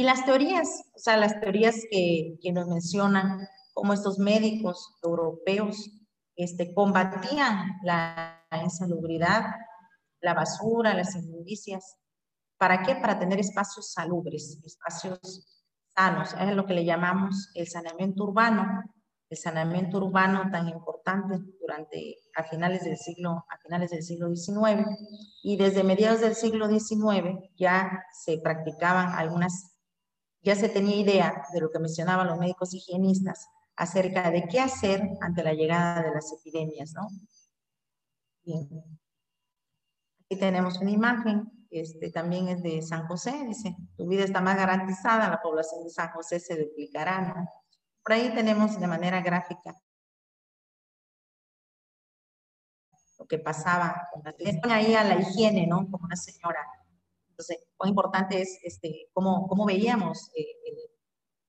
[0.00, 5.90] Y las teorías, o sea, las teorías que, que nos mencionan, cómo estos médicos europeos
[6.36, 9.44] este, combatían la insalubridad,
[10.22, 11.98] la basura, las inmundicias.
[12.56, 12.94] ¿Para qué?
[12.94, 15.18] Para tener espacios salubres, espacios
[15.94, 16.34] sanos.
[16.40, 18.82] Es lo que le llamamos el saneamiento urbano,
[19.28, 24.86] el saneamiento urbano tan importante durante a finales del siglo a finales del siglo XIX
[25.42, 29.69] y desde mediados del siglo XIX ya se practicaban algunas
[30.42, 35.02] ya se tenía idea de lo que mencionaban los médicos higienistas acerca de qué hacer
[35.20, 37.08] ante la llegada de las epidemias, ¿no?
[38.44, 38.68] Bien.
[40.24, 44.56] Aquí tenemos una imagen, este también es de San José, dice, tu vida está más
[44.56, 47.48] garantizada, la población de San José se duplicará, ¿no?
[48.02, 49.74] Por ahí tenemos de manera gráfica
[53.20, 54.08] lo que pasaba
[54.70, 55.88] ahí a la higiene, ¿no?
[55.90, 56.66] Como una señora.
[57.40, 60.44] Entonces, lo importante es este, cómo, cómo veíamos eh,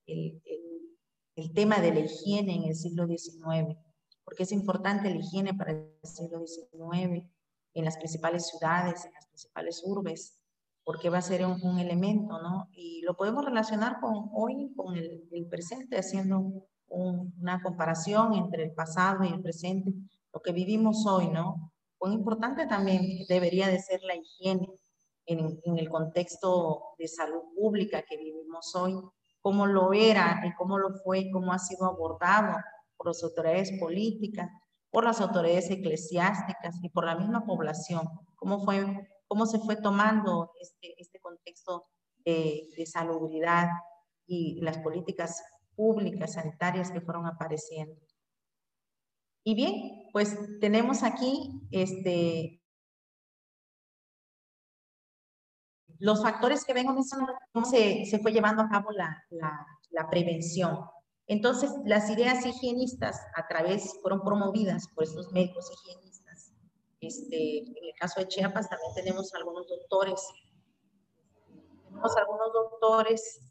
[0.08, 0.98] el, el,
[1.36, 3.78] el, tema de la higiene en el siglo XIX,
[4.24, 7.28] porque es importante la higiene para el siglo XIX
[7.74, 10.40] en las principales ciudades, en las principales urbes,
[10.86, 12.70] porque va a ser un, un, elemento, ¿no?
[12.72, 16.40] Y lo podemos relacionar con hoy, con el, el presente, haciendo
[16.88, 19.92] un, una comparación entre el pasado y el presente,
[20.34, 21.74] lo que vivimos hoy, ¿no?
[22.00, 24.70] Muy importante también debería de ser la higiene
[25.32, 28.96] en, en el contexto de salud pública que vivimos hoy,
[29.42, 32.58] cómo lo era y cómo lo fue, cómo ha sido abordado
[32.98, 34.50] por las autoridades políticas,
[34.90, 38.86] por las autoridades eclesiásticas y por la misma población, cómo fue
[39.32, 41.86] cómo se fue tomando este, este contexto
[42.26, 43.70] de, de, salubridad
[44.28, 45.42] y las políticas
[45.74, 47.96] públicas sanitarias que fueron apareciendo.
[49.46, 52.61] Y bien, pues tenemos aquí este,
[56.02, 60.10] los factores que vengo mencionando, cómo se, se fue llevando a cabo la, la, la
[60.10, 60.80] prevención.
[61.28, 66.12] Entonces, las ideas higienistas a través, fueron promovidas por estos médicos higienistas
[67.02, 70.22] este, en el caso de Chiapas también tenemos algunos doctores.
[71.86, 73.42] Tenemos algunos doctores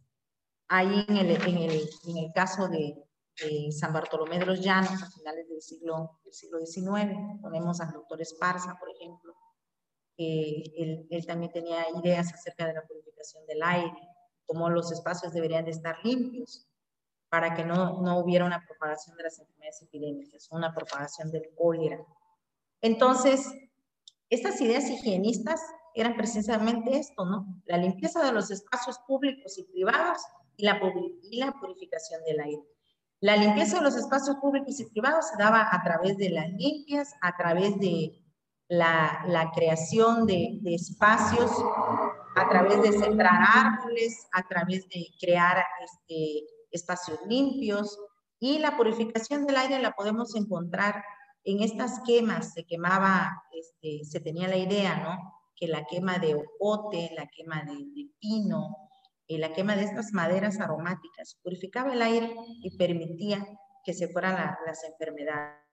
[0.69, 2.95] ahí en el, en el, en el caso de,
[3.43, 7.41] de, San Bartolomé de los Llanos a finales del siglo, del siglo XIX.
[7.43, 9.35] Ponemos al doctor Esparza, por ejemplo.
[10.21, 14.09] Él también tenía ideas acerca de la purificación del aire,
[14.47, 16.67] cómo los espacios deberían de estar limpios
[17.29, 22.05] para que no, no hubiera una propagación de las enfermedades epidémicas, una propagación del cólera,
[22.83, 23.47] entonces,
[24.31, 25.61] estas ideas higienistas
[25.95, 27.47] eran precisamente esto, ¿no?
[27.67, 30.19] La limpieza de los espacios públicos y privados
[30.57, 30.81] y la,
[31.23, 32.63] y la purificación del aire.
[33.21, 37.13] La limpieza de los espacios públicos y privados se daba a través de las limpias,
[37.21, 38.23] a través de
[38.71, 41.51] la, creación de, espacios,
[42.37, 47.99] a través de sembrar árboles, a través de crear este, espacios limpios.
[48.39, 51.03] Y la purificación del aire la podemos encontrar
[51.45, 55.43] en estas quemas se quemaba, este, se tenía la idea, ¿no?
[55.57, 58.77] Que la quema de ocote, la quema de, de pino,
[59.27, 63.47] eh, la quema de estas maderas aromáticas purificaba el aire y permitía
[63.83, 65.70] que se fueran la, las enfermedades.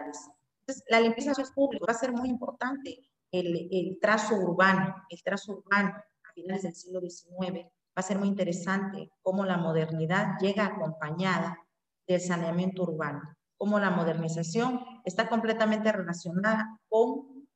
[0.00, 2.98] Entonces, la limpieza de los públicos va a ser muy importante.
[3.32, 8.18] El, el trazo urbano, el trazo urbano a finales del siglo XIX, va a ser
[8.18, 11.58] muy interesante cómo la modernidad llega acompañada
[12.06, 13.20] del saneamiento urbano,
[13.56, 17.48] cómo la modernización está completamente relacionada con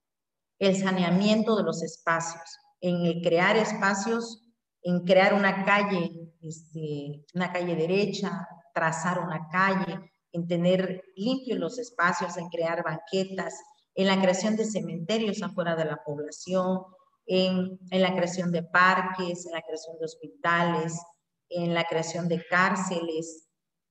[0.59, 4.45] el saneamiento de los espacios, en el crear espacios,
[4.83, 11.79] en crear una calle, este, una calle derecha, trazar una calle, en tener limpios los
[11.79, 13.55] espacios, en crear banquetas,
[13.95, 16.81] en la creación de cementerios afuera de la población,
[17.27, 21.01] en, la creación de parques, en la creación de hospitales,
[21.49, 23.49] en la creación de cárceles.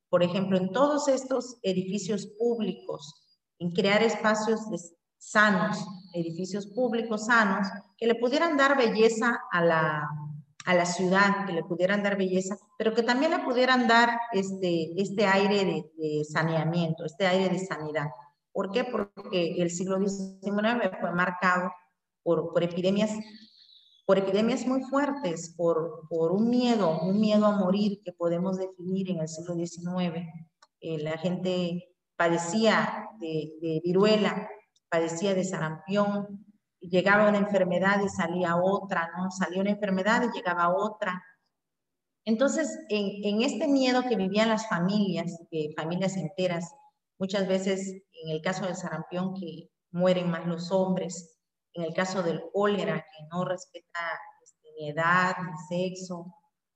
[0.09, 4.59] Por ejemplo, en todos estos edificios públicos, en crear espacios
[5.17, 5.77] sanos,
[6.13, 10.09] edificios públicos sanos, que le pudieran dar belleza a la,
[10.65, 14.93] a la ciudad, que le pudieran dar belleza, pero que también le pudieran dar este,
[15.01, 18.07] este aire de, saneamiento, este aire de sanidad.
[18.51, 18.85] ¿Por qué?
[18.85, 21.71] Porque el siglo XIX fue marcado
[22.23, 23.11] por, por epidemias
[24.05, 29.09] por epidemias muy fuertes, por, por, un miedo, un miedo a morir que podemos definir
[29.09, 30.27] en el siglo XIX.
[30.81, 34.49] Eh, la gente padecía de, de, viruela,
[34.89, 36.45] padecía de sarampión,
[36.89, 39.31] llegaba una enfermedad y salía otra, ¿no?
[39.31, 41.23] Salía una enfermedad y llegaba otra.
[42.25, 45.37] Entonces, en, este miedo que vivían las familias,
[45.75, 46.73] familias enteras,
[47.19, 51.37] muchas veces en el caso del sarampión que mueren más los hombres,
[51.73, 53.99] en el caso del cólera que no respeta
[54.43, 56.33] este, ni edad ni sexo,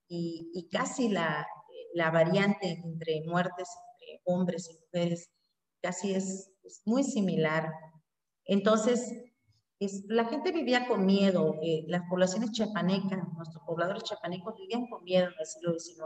[0.09, 1.47] y, casi la,
[2.11, 3.67] variante entre muertes
[3.99, 5.29] entre hombres y mujeres
[5.81, 6.51] casi es
[6.85, 7.71] muy similar.
[8.45, 9.13] Entonces,
[10.07, 15.27] la gente vivía con miedo, eh, las poblaciones chiapanecas, nuestros pobladores chiapanecos vivían con miedo
[15.27, 16.03] en el siglo XIX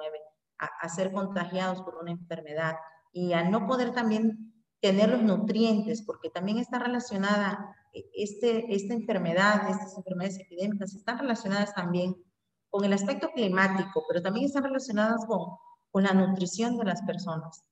[0.58, 2.76] a, ser contagiados por una enfermedad
[3.14, 8.94] y a no poder también tener los nutrientes, porque también está relacionada eh, este, esta
[8.94, 12.16] enfermedad, estas enfermedades epidémicas, están relacionadas también
[12.70, 15.40] con el aspecto climático, pero también están relacionadas con,
[15.92, 17.64] con la nutrición de las personas.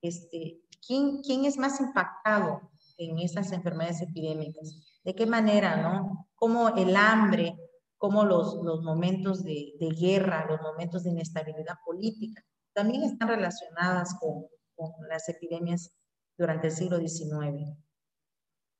[0.00, 4.89] Este, ¿quién, ¿Quién es más impactado en estas enfermedades epidémicas?
[5.04, 6.28] De qué manera, ¿no?
[6.34, 7.56] Cómo el hambre,
[7.96, 14.14] cómo los, los momentos de, de, guerra, los momentos de inestabilidad política, también están relacionadas
[14.18, 15.92] con, con las epidemias
[16.36, 17.76] durante el siglo XIX.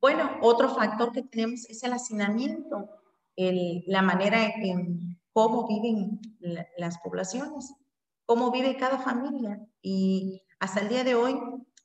[0.01, 2.89] Bueno, otro factor que tenemos es el hacinamiento,
[3.37, 6.21] el, la manera en cómo viven
[6.79, 7.75] las poblaciones,
[8.25, 9.61] cómo vive cada familia.
[9.83, 11.39] Y hasta el día de hoy,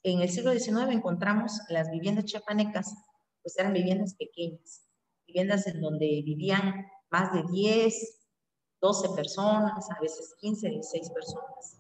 [0.03, 2.95] en el siglo XIX, encontramos las viviendas chiapanecas
[3.45, 4.87] pues eran viviendas pequeñas,
[5.27, 7.93] viviendas en donde vivían más de 10,
[8.81, 11.79] 12 personas, a veces 15, 16 personas.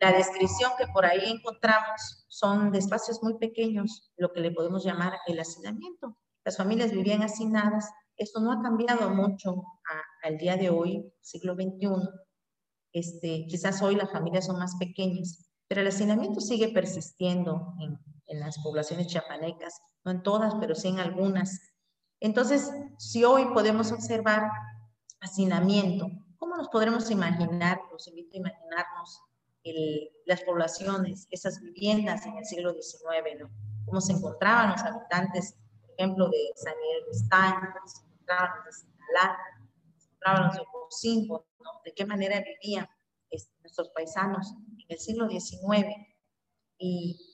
[0.00, 4.84] La descripción que por ahí encontramos son de espacios muy pequeños, lo que le podemos
[4.84, 6.18] llamar el hacinamiento.
[6.44, 7.88] Las familias vivían hacinadas.
[8.16, 9.62] Esto no ha cambiado mucho
[10.24, 12.08] al día de hoy, siglo XXI.
[12.92, 18.00] Este, quizás hoy las familias son más pequeñas, pero el hacinamiento sigue persistiendo en,
[18.32, 21.72] en las poblaciones chiapanecas no en todas, pero sí en algunas.
[22.20, 24.50] Entonces, si hoy podemos observar
[25.20, 27.80] hacinamiento, ¿cómo nos podremos imaginar?
[27.92, 29.22] Los invito a imaginarnos
[30.26, 33.50] las poblaciones, esas viviendas en el siglo XIX, ¿no?
[33.86, 38.72] Cómo se encontraban los habitantes, por ejemplo, de San Miguel de Estaño, se encontraban de
[38.72, 39.38] Sinalá,
[39.98, 41.70] se encontraban los de Cocinco, ¿no?
[41.84, 42.88] De qué manera vivían
[43.30, 45.86] este, nuestros paisanos en el siglo XIX.
[46.78, 47.31] Y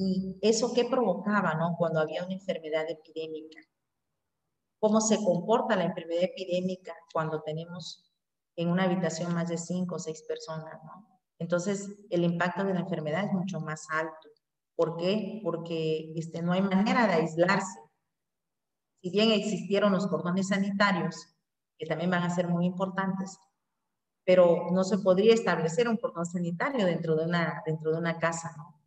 [0.00, 1.74] ¿Y eso qué provocaba, no?
[1.76, 3.60] Cuando había una enfermedad epidémica.
[4.80, 8.08] ¿Cómo se comporta la enfermedad epidémica cuando tenemos
[8.54, 10.80] en una habitación más de cinco o seis personas?
[11.40, 14.28] Entonces, el impacto de la enfermedad es mucho más alto.
[14.76, 15.40] ¿Por qué?
[15.42, 17.80] Porque este, no hay manera de aislarse.
[19.02, 21.16] Si bien existieron los cordones sanitarios,
[21.76, 23.36] que también van a ser muy importantes,
[24.24, 28.54] pero no se podría establecer un cordón sanitario dentro de una, dentro de una casa,
[28.56, 28.77] ¿no?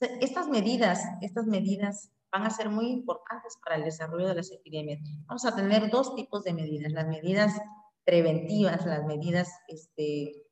[0.00, 5.00] Estas medidas, estas medidas van a ser muy importantes para el desarrollo de las epidemias.
[5.26, 7.60] Vamos a tener dos tipos de medidas, las medidas
[8.04, 10.46] preventivas, las medidas este,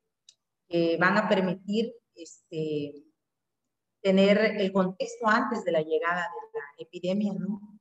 [0.67, 3.03] que van a permitir este,
[4.01, 7.79] tener el contexto antes de la llegada de la epidemia, ¿no?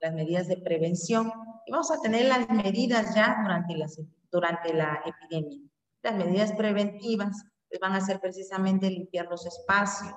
[0.00, 1.32] las medidas de prevención,
[1.66, 3.98] y vamos a tener las medidas ya durante, las,
[4.30, 5.58] durante la epidemia.
[6.02, 10.14] Las medidas preventivas pues, van a ser precisamente limpiar los espacios,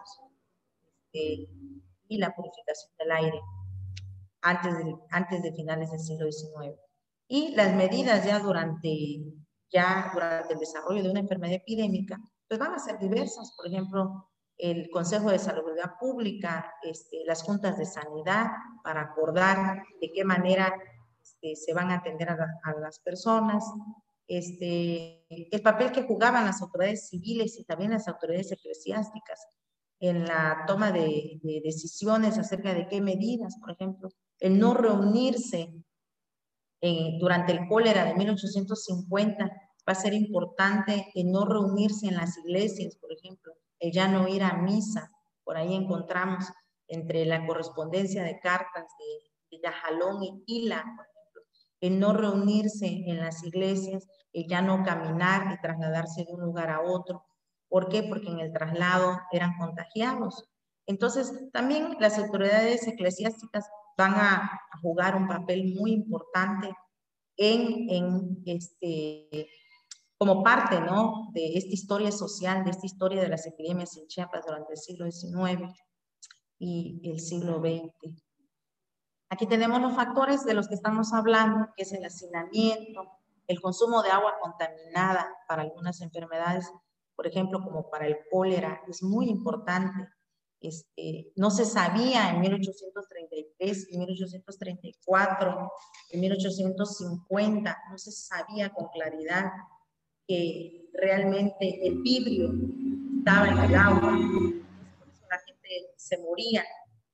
[2.07, 3.41] y la purificación del aire
[4.41, 6.79] antes de, antes de finales del siglo XIX.
[7.27, 8.89] Y las medidas ya durante,
[9.69, 13.53] ya durante el desarrollo de una enfermedad epidémica, pues van a ser diversas.
[13.57, 15.63] Por ejemplo, el Consejo de Salud
[15.99, 18.47] Pública, este, las juntas de sanidad,
[18.83, 20.73] para acordar de qué manera
[21.21, 23.63] este, se van a atender a, las personas,
[24.27, 29.45] este, el papel que jugaban las autoridades civiles y también las autoridades eclesiásticas
[29.99, 35.73] en la toma de, decisiones acerca de qué medidas, por ejemplo, el no reunirse
[36.81, 42.37] eh, durante el cólera de 1850 va a ser importante el no reunirse en las
[42.37, 45.09] iglesias, por ejemplo, el ya no ir a misa.
[45.43, 46.45] Por ahí encontramos
[46.87, 51.41] entre la correspondencia de cartas de, de Yajalón y Hila, por ejemplo,
[51.79, 56.69] el no reunirse en las iglesias, el ya no caminar y trasladarse de un lugar
[56.69, 57.26] a otro,
[57.69, 58.03] ¿Por qué?
[58.03, 60.49] Porque en el traslado eran contagiados.
[60.85, 66.71] Entonces, también las autoridades eclesiásticas van a, jugar un papel muy importante
[67.35, 69.49] en, en, este,
[70.19, 71.29] como parte ¿no?
[71.33, 75.11] de esta historia social, de esta historia de las epidemias en Chiapas durante el siglo
[75.11, 75.73] XIX
[76.59, 78.21] y el siglo XX.
[79.29, 83.01] Aquí tenemos los factores de los que estamos hablando, que es el hacinamiento,
[83.47, 86.71] el consumo de agua contaminada para algunas enfermedades
[87.17, 90.07] por ejemplo, como para el cólera, es muy importante.
[90.61, 95.71] Este, no se sabía en 1833, en 1834,
[96.11, 99.51] en 1850, no se sabía con claridad
[100.27, 102.51] que realmente el vidrio
[103.17, 104.11] estaba en el agua.
[104.11, 106.63] La gente se moría,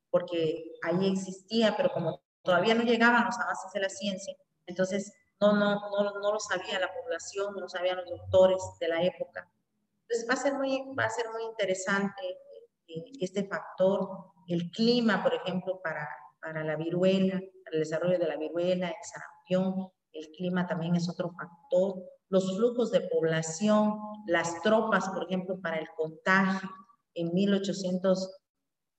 [0.09, 4.35] porque ahí existía, pero como todavía no llegaban los avances de la ciencia,
[4.65, 8.87] entonces no, no, no, no lo sabía la población, no lo sabían los doctores de
[8.89, 9.49] la época.
[10.13, 12.21] Entonces va a ser muy, va a ser muy interesante
[12.87, 14.07] eh, este factor,
[14.47, 16.07] el clima, por ejemplo, para,
[16.39, 21.09] para la viruela, para el desarrollo de la viruela, el sarampión, el clima también es
[21.09, 21.95] otro factor,
[22.29, 23.97] los flujos de población,
[24.27, 26.69] las tropas, por ejemplo, para el contagio
[27.15, 28.39] en 1800,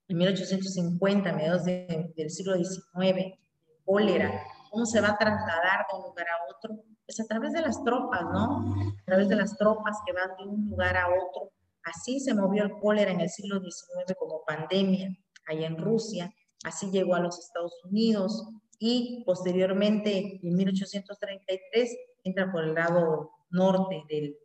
[0.09, 3.39] en 1850, mediados del siglo XIX,
[3.85, 4.33] cólera,
[4.69, 6.75] cómo se va a trasladar de un lugar a otro,
[7.07, 8.75] pues a través de las tropas, ¿no?
[9.01, 11.53] A través de las tropas que van de un lugar a otro.
[11.85, 15.11] Así se movió el cólera en el siglo XIX como pandemia
[15.47, 16.33] allá en Rusia,
[16.65, 18.49] así llegó a los Estados Unidos
[18.79, 24.37] y posteriormente en 1833 entra por el lado norte del,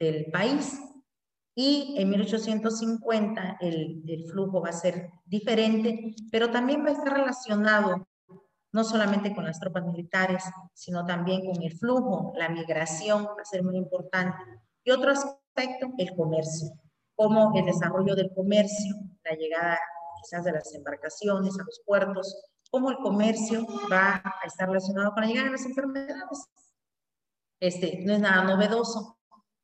[0.00, 0.80] del país
[1.54, 7.12] y en 1850 el, el, flujo va a ser diferente, pero también va a estar
[7.12, 8.08] relacionado
[8.72, 10.42] no solamente con las tropas militares,
[10.72, 14.36] sino también con el flujo, la migración va a ser muy importante.
[14.82, 16.70] Y otro aspecto, el comercio,
[17.14, 19.78] como el desarrollo del comercio, la llegada
[20.22, 22.34] quizás de las embarcaciones a los puertos,
[22.70, 26.48] cómo el comercio va a estar relacionado con la llegada de las enfermedades.
[27.60, 29.18] Este, no es nada novedoso.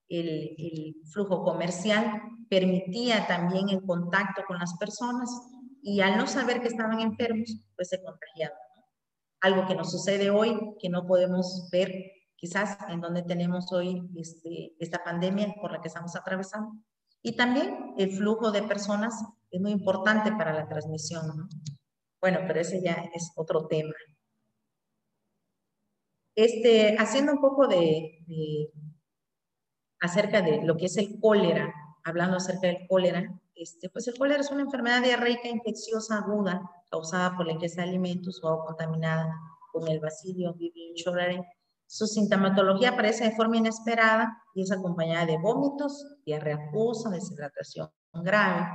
[0.09, 5.31] El, el flujo comercial permitía también el contacto con las personas
[5.83, 8.68] y al no saber que estaban enfermos, pues se contagiaban
[9.41, 11.93] algo que nos sucede hoy, que no podemos ver
[12.37, 16.73] quizás en donde tenemos hoy este, esta pandemia por la que estamos atravesando.
[17.23, 19.15] Y también el flujo de personas
[19.51, 21.49] es muy importante para la transmisión.
[22.21, 23.95] Bueno, pero ese ya es otro tema.
[26.37, 28.71] Este, haciendo un poco de, de,
[30.01, 31.75] acerca de lo que es el cólera,
[32.05, 37.37] hablando acerca del cólera, este, pues el cólera es una enfermedad diarreica infecciosa aguda causada
[37.37, 39.35] por la ingesta de alimentos o agua contaminada
[39.73, 41.45] con el bacilio Vibrio
[41.87, 48.67] Su sintomatología aparece de forma inesperada y es acompañada de vómitos, diarrea acuosa, deshidratación grave.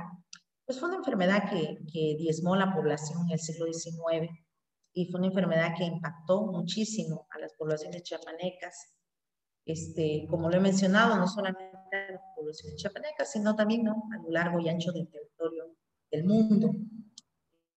[0.64, 4.30] Pues fue una enfermedad que, que diezmó la población en el siglo XIX
[4.92, 8.94] y fue una enfermedad que impactó muchísimo a las poblaciones chiapanecas
[9.66, 14.04] este, como lo he mencionado, no solamente a la población chapaneca, sino también ¿no?
[14.12, 15.74] a lo largo y ancho del territorio
[16.10, 16.72] del mundo.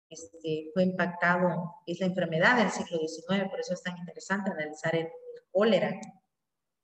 [0.10, 4.96] Este, fue impactado, es la enfermedad del siglo XIX, por eso es tan interesante analizar
[4.96, 5.10] el,
[5.52, 6.00] cólera,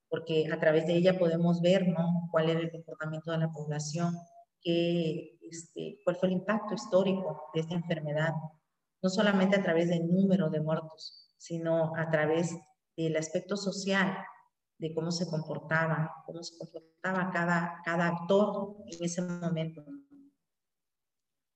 [0.10, 2.28] porque a través de ella podemos ver ¿no?
[2.32, 4.16] cuál era el comportamiento de la población,
[4.62, 8.32] qué, este, cuál fue el impacto histórico de esta enfermedad,
[9.02, 12.56] no solamente a través del número de muertos, sino a través
[12.98, 14.18] del aspecto social
[14.78, 19.84] de cómo se comportaba, cómo se comportaba cada, cada actor en ese momento.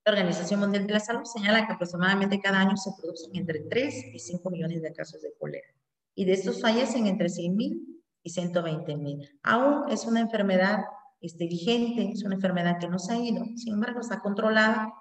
[0.04, 4.14] La Organización Mundial de la Salud señala que aproximadamente cada año se producen entre 3
[4.14, 5.68] y 5 millones de casos de cólera.
[6.14, 9.28] Y de estos fallecen entre 100 mil y 120 mil.
[9.42, 10.78] Aún es una enfermedad
[11.20, 14.92] este, vigente, es una enfermedad que no se ha ido, sin embargo está controlada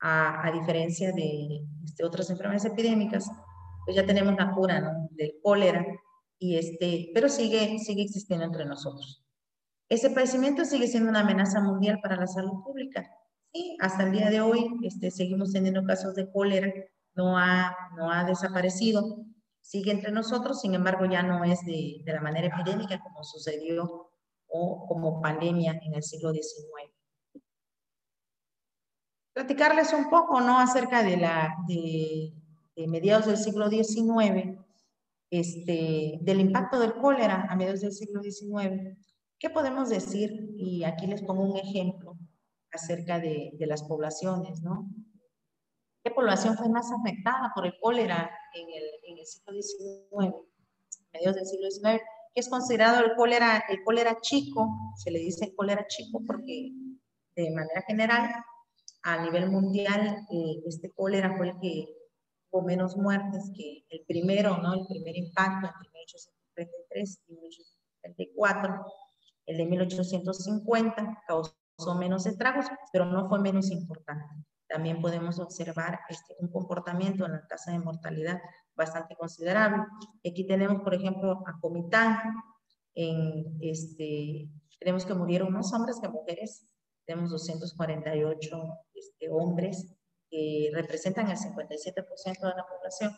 [0.00, 3.30] a, a diferencia de este, otras enfermedades epidémicas.
[3.84, 5.08] Pues ya tenemos la cura ¿no?
[5.12, 5.84] del cólera,
[6.42, 9.24] y este, pero sigue, sigue existiendo entre nosotros.
[9.88, 13.08] Ese padecimiento sigue siendo una amenaza mundial para la salud pública.
[13.52, 16.72] Sí, hasta el día de hoy este, seguimos teniendo casos de cólera,
[17.14, 19.24] no ha, no ha desaparecido,
[19.60, 24.10] sigue entre nosotros, sin embargo ya no es de, de la manera epidémica como sucedió
[24.48, 26.90] o como pandemia en el siglo XIX.
[29.32, 30.58] Platicarles un poco, ¿no?
[30.58, 32.34] Acerca de la, de,
[32.74, 34.58] de mediados del siglo XIX,
[35.32, 38.98] este, del impacto del cólera a mediados del siglo XIX,
[39.38, 40.30] ¿qué podemos decir?
[40.58, 42.18] Y aquí les pongo un ejemplo
[42.70, 44.90] acerca de, de las poblaciones, ¿no?
[46.04, 50.34] ¿Qué población fue más afectada por el cólera en el, en el siglo XIX,
[51.12, 52.02] mediados del siglo XIX?
[52.34, 56.72] que es considerado el cólera, el cólera chico, se le dice cólera chico porque
[57.36, 58.34] de manera general
[59.02, 62.01] a nivel mundial eh, este cólera fue el que
[62.52, 64.74] tuvo menos muertes que el primero, ¿no?
[64.74, 68.86] El primer impacto entre 1833 y 1834.
[69.46, 71.54] El de 1850 causó
[71.98, 74.24] menos estragos, pero no fue menos importante.
[74.68, 78.40] También podemos observar este, un comportamiento en la tasa de mortalidad
[78.74, 79.84] bastante considerable.
[80.24, 82.18] Aquí tenemos, por ejemplo, a Comitán,
[82.94, 84.48] en este,
[84.78, 86.66] tenemos que murieron más hombres que mujeres,
[87.06, 88.62] tenemos 248
[88.94, 89.94] este, hombres
[90.32, 93.14] que representan el 57% de la población.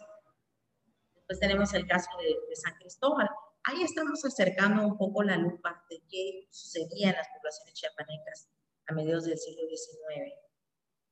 [1.14, 3.30] Después tenemos el caso de, de, San Cristóbal.
[3.62, 8.48] Ahí estamos acercando un poco la lupa de qué sucedía en las poblaciones chiapanecas
[8.88, 10.34] a mediados del siglo XIX.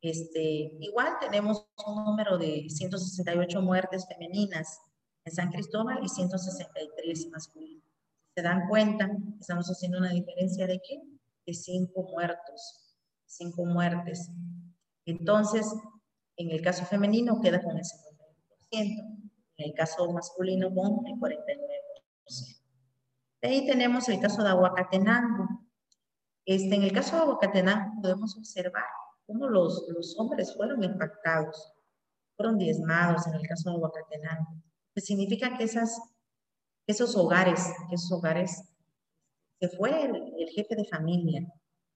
[0.02, 0.40] Este,
[0.80, 4.80] igual tenemos un número de 168 muertes femeninas
[5.24, 7.84] en San Cristóbal y 163 masculinas.
[8.34, 9.08] ¿Se dan cuenta?
[9.38, 11.00] Estamos haciendo una diferencia de qué?
[11.46, 12.96] De cinco muertos,
[13.26, 14.28] cinco muertes.
[15.04, 15.66] Entonces,
[16.42, 17.92] en el caso femenino queda con el 59%,
[18.70, 22.62] en el caso masculino con el 49%.
[23.42, 25.48] De ahí tenemos el caso de Aguacatenango.
[26.44, 28.84] Este, en el caso de Aguacatenango podemos observar
[29.26, 31.72] cómo los, los hombres fueron impactados,
[32.36, 34.62] fueron diezmados en el caso de Huacatenango.
[34.94, 36.00] Que significa que esas,
[36.86, 38.62] esos hogares, esos hogares,
[39.58, 41.46] se fue el, jefe de familia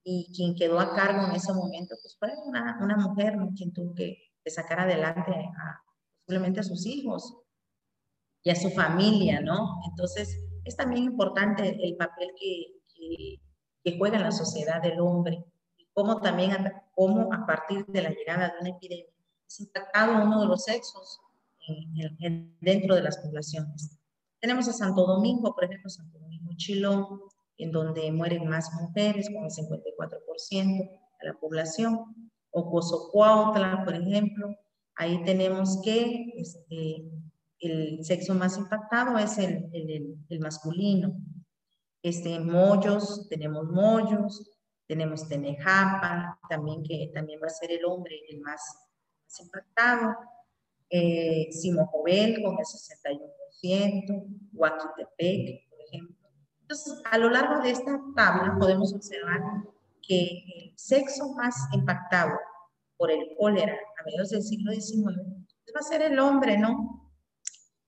[0.04, 3.52] y quien quedó a cargo en ese momento, pues fue una, una mujer, ¿no?
[3.56, 4.16] quien tuvo que,
[4.50, 5.82] sacar adelante a,
[6.24, 7.36] posiblemente a sus hijos
[8.42, 9.80] y a su familia, ¿no?
[9.90, 13.40] Entonces, es también importante el papel que, que,
[13.82, 15.44] que juega en la sociedad del hombre
[15.96, 16.52] cómo también
[16.94, 19.06] cómo a partir de la llegada de una epidemia
[19.48, 21.20] es impactado uno de los sexos
[22.60, 23.98] dentro de las poblaciones.
[24.38, 27.20] Tenemos a Santo Domingo, por ejemplo, Santo Domingo Chilón,
[27.56, 30.78] en donde mueren más mujeres, con el 54%
[31.20, 34.48] de la población, o Cozocuautla, por ejemplo,
[34.96, 37.04] ahí tenemos que este,
[37.58, 41.14] el sexo más impactado es el, masculino.
[42.02, 48.40] Este, mollos, tenemos mollos, tenemos Tenejapa, también que también va a ser el hombre el
[48.40, 48.62] más,
[49.38, 50.14] impactado.
[50.88, 56.16] Eh, Simojovel con el 61%, Huaquitepec, por ejemplo.
[56.62, 59.42] Entonces, a lo largo de esta tabla podemos observar
[60.06, 62.38] que el sexo más impactado
[62.96, 67.12] por el cólera a mediados del siglo XIX pues va a ser el hombre, ¿no?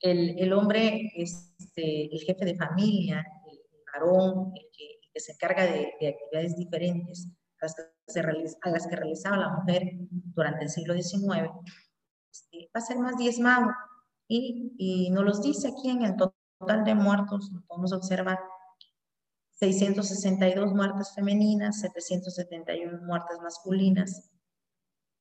[0.00, 3.60] El, el hombre, este, el jefe de familia, el
[3.92, 7.28] varón, el que se encarga de, actividades diferentes
[7.60, 8.20] a las, que
[8.62, 9.90] a las, que realizaba la mujer
[10.34, 11.50] durante el siglo XIX,
[12.32, 13.70] este, va a ser más diezmado.
[14.28, 18.38] Y, y nos los dice aquí en el total de muertos, podemos observar
[19.52, 24.30] 662 muertes femeninas, 771 muertes masculinas.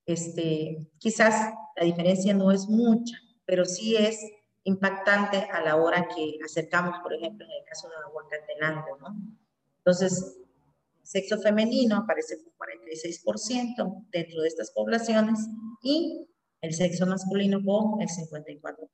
[0.07, 4.19] Este, quizás la diferencia no es mucha, pero sí es
[4.63, 9.15] impactante a la hora que acercamos, por ejemplo, en el caso de Aguacatenango, ¿no?
[9.79, 10.37] Entonces,
[11.03, 15.39] sexo femenino aparece con 46% dentro de estas poblaciones
[15.81, 16.27] y
[16.61, 18.89] el sexo masculino con el 54%.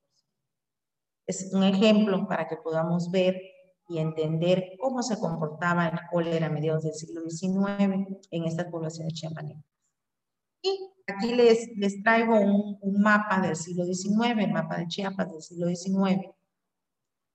[1.26, 3.39] Es un ejemplo para que podamos ver
[3.88, 9.14] y entender cómo se comportaba el cólera a mediados del siglo XIX en estas poblaciones
[9.14, 9.64] chiapanecas.
[10.61, 15.32] Y aquí les, les traigo un, un, mapa del siglo XIX, el mapa de Chiapas
[15.32, 16.30] del siglo XIX,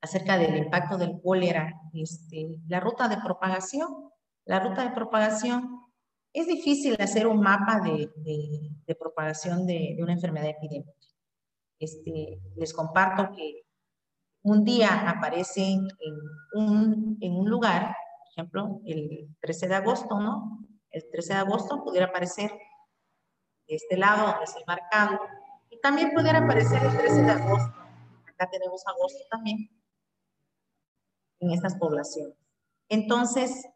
[0.01, 4.11] acerca del impacto del cólera, este, la ruta de propagación.
[4.45, 5.89] La ruta de propagación,
[6.33, 8.11] es difícil hacer un mapa de,
[8.87, 10.93] de, propagación de, de, una enfermedad epidémica.
[11.79, 13.67] Este, les comparto que
[14.43, 15.89] un día aparece en
[16.55, 20.67] un, en un lugar, por ejemplo, el 13 de agosto, ¿no?
[20.91, 22.51] El 13 de agosto pudiera aparecer
[23.69, 25.21] de este lado, donde es el marcado,
[25.71, 27.79] y también pudiera aparecer el 13 de agosto.
[28.27, 29.71] Acá tenemos agosto también
[31.41, 32.37] en estas poblaciones.
[32.89, 33.67] Entonces,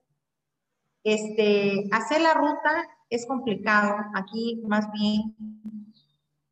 [1.05, 3.97] Este, hacer la ruta es complicado.
[4.15, 5.35] Aquí más bien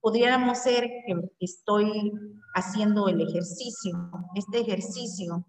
[0.01, 2.11] podríamos ser que estoy
[2.55, 5.47] haciendo el ejercicio, este ejercicio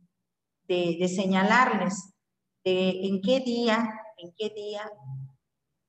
[0.67, 2.13] de, de señalarles
[2.63, 4.87] de en qué día, en qué día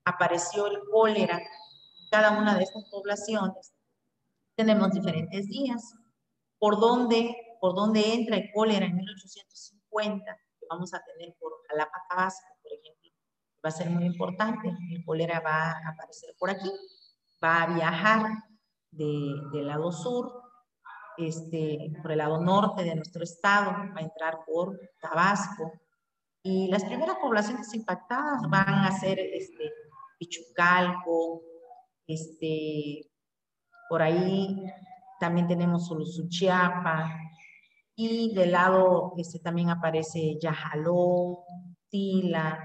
[0.07, 1.39] apareció el cólera
[2.13, 3.73] cada una de estas poblaciones.
[4.55, 5.95] Tenemos diferentes días.
[6.59, 10.25] ¿Por dónde, por dónde entra el cólera en 1850?
[10.61, 13.11] Que vamos a tener por Jalapa, Tabasco, por ejemplo.
[13.65, 14.69] Va a ser muy importante.
[14.69, 16.71] El cólera va a aparecer por aquí.
[17.43, 18.27] Va a viajar
[18.91, 20.31] de, del lado sur,
[21.17, 25.73] este, por el lado norte de nuestro estado, va a entrar por Tabasco.
[26.43, 29.73] Y las primeras poblaciones impactadas van a ser este,
[30.19, 31.43] Pichucalco,
[32.07, 33.11] este,
[33.89, 34.65] por ahí
[35.21, 37.19] también tenemos Sulusuchiapa,
[37.95, 41.45] y del lado este, también aparece Yajaló,
[41.89, 42.59] Tila,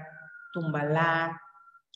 [0.52, 1.40] Tumbalá,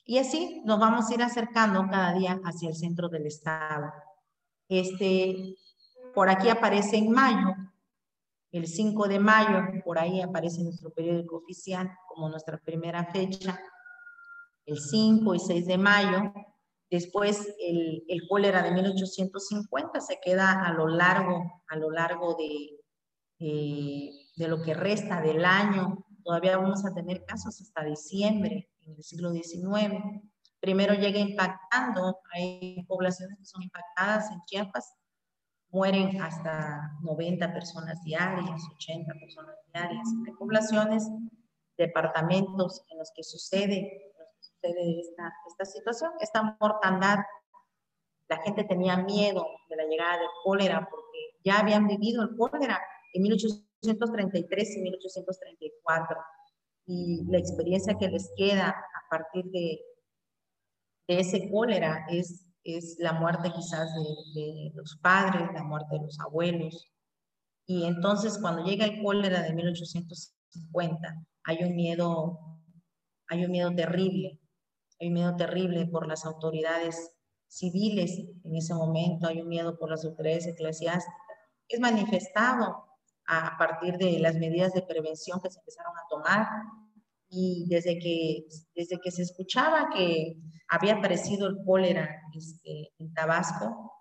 [0.04, 3.92] y así nos vamos a ir acercando cada día hacia el centro del estado.
[4.68, 5.56] Este,
[6.14, 7.54] por aquí aparece en mayo,
[8.50, 13.58] el 5 de mayo, por ahí aparece nuestro periódico oficial como nuestra primera fecha,
[14.66, 16.32] el 5 y 6 de mayo.
[16.92, 22.78] Después el, el cólera de 1850 se queda a lo largo, a lo largo de,
[24.36, 26.04] de lo que resta del año.
[26.22, 30.04] Todavía vamos a tener casos hasta diciembre en el siglo XIX.
[30.60, 34.92] Primero llega impactando, hay poblaciones que son impactadas en Chiapas,
[35.70, 40.08] mueren hasta 90 personas diarias, 80 personas diarias.
[40.26, 41.08] Hay poblaciones,
[41.78, 44.11] departamentos en los que sucede
[44.68, 47.18] de esta, esta situación, esta mortandad.
[48.28, 52.80] La gente tenía miedo de la llegada del cólera porque ya habían vivido el cólera
[53.12, 56.16] en 1833 y 1834
[56.86, 59.80] y la experiencia que les queda a partir de,
[61.08, 66.02] de ese cólera es, es la muerte quizás de, de, los padres, la muerte de
[66.02, 66.90] los abuelos.
[67.66, 72.38] Y entonces cuando llega el cólera de 1850, hay un miedo,
[73.28, 74.41] hay un miedo terrible
[75.02, 77.16] hay miedo terrible por las autoridades
[77.48, 81.14] civiles en ese momento, hay un miedo por las autoridades eclesiásticas.
[81.68, 82.86] Es manifestado
[83.26, 86.46] a partir de las medidas de prevención que se empezaron a tomar
[87.28, 90.36] y desde que, desde que se escuchaba que
[90.68, 93.92] había aparecido el cólera este, en Tabasco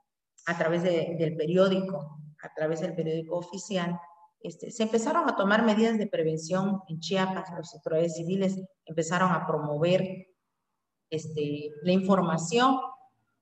[0.45, 3.99] a través del periódico, a través del periódico oficial,
[4.41, 9.45] este, se empezaron a tomar medidas de prevención en Chiapas, las autoridades civiles empezaron a
[9.45, 10.30] promover
[11.12, 12.80] este, la información,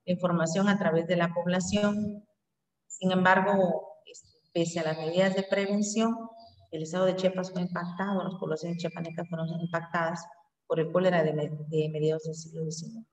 [0.05, 2.25] la información a través de la población.
[2.87, 6.13] Sin embargo, este, pese a las medidas de prevención,
[6.71, 10.25] el estado de Chiapas fue impactado, las poblaciones chiapanecas fueron impactadas
[10.67, 11.31] por el cólera de,
[11.67, 13.07] de mediados del siglo XIX.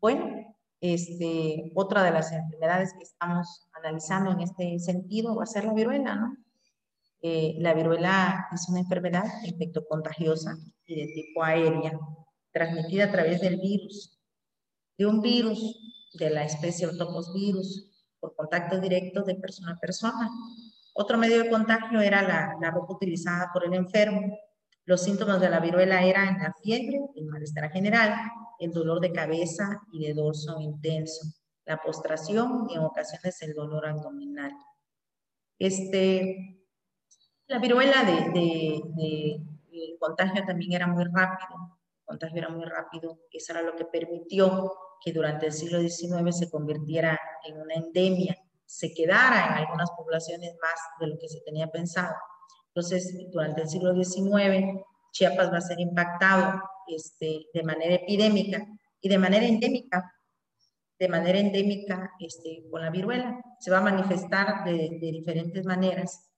[0.00, 5.64] Bueno, este, otra de las enfermedades que estamos analizando en este sentido va a ser
[5.64, 6.36] la viruela, ¿no?
[7.22, 10.56] Eh, la viruela es una enfermedad infectocontagiosa
[10.86, 11.98] y de tipo aérea,
[12.50, 14.18] transmitida a través del virus,
[14.96, 16.88] de un virus de la especie
[17.34, 17.86] virus,
[18.18, 20.30] por contacto directo de persona a persona.
[20.94, 24.38] Otro medio de contagio era la, la ropa utilizada por el enfermo.
[24.84, 28.14] Los síntomas de la viruela eran la fiebre, el malestar general,
[28.58, 31.22] el dolor de cabeza y de dorso intenso,
[31.64, 34.52] la postración y en ocasiones el dolor abdominal.
[35.58, 36.59] Este,
[37.50, 39.40] la viruela de,
[39.98, 44.72] contagio también era muy rápido, el contagio era muy rápido, eso era lo que permitió
[45.04, 50.54] que durante el siglo XIX se convirtiera en una endemia, se quedara en algunas poblaciones
[50.62, 52.14] más de lo que se tenía pensado.
[52.68, 54.80] Entonces, durante el siglo XIX,
[55.10, 58.64] Chiapas va a ser impactado este, de manera epidémica
[59.00, 60.14] y de manera endémica,
[60.98, 63.40] de manera endémica este, con la viruela.
[63.58, 66.29] Se va a manifestar de diferentes maneras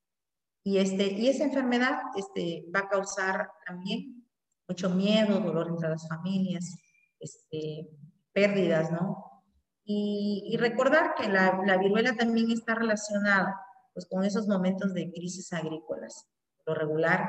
[0.64, 4.24] y, este, y esa enfermedad este, va a causar también
[4.68, 6.76] mucho miedo, dolor entre las familias,
[7.18, 7.88] este,
[8.32, 9.42] pérdidas, ¿no?
[9.84, 13.60] Y, recordar que la, la, viruela también está relacionada
[13.92, 16.28] pues, con esos momentos de crisis agrícolas.
[16.64, 17.28] Lo regular,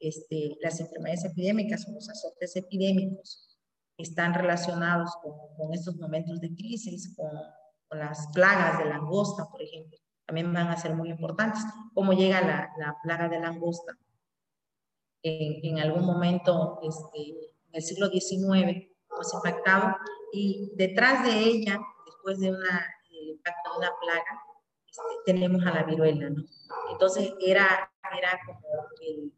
[0.00, 3.56] este, las enfermedades epidémicas los azotes epidémicos
[3.96, 7.30] están relacionados con, con estos momentos de crisis, con,
[7.88, 9.96] con las plagas de langosta, por ejemplo
[10.32, 11.62] también van a ser muy importantes.
[11.92, 13.98] Cómo llega la, la plaga de langosta.
[15.22, 17.32] En, en algún momento, este,
[17.68, 19.94] en el siglo XIX, hemos impactado
[20.32, 24.42] y detrás de ella, después de una, impacto de una plaga,
[24.86, 26.42] este, tenemos a la viruela, ¿no?
[26.90, 29.30] Entonces era, era como el,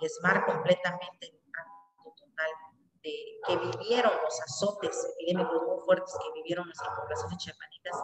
[0.00, 2.50] el SMAR completamente el impacto total
[3.02, 3.12] de,
[3.46, 7.96] que vivieron los azotes epidémicos muy fuertes que vivieron nuestras poblaciones chiapanicas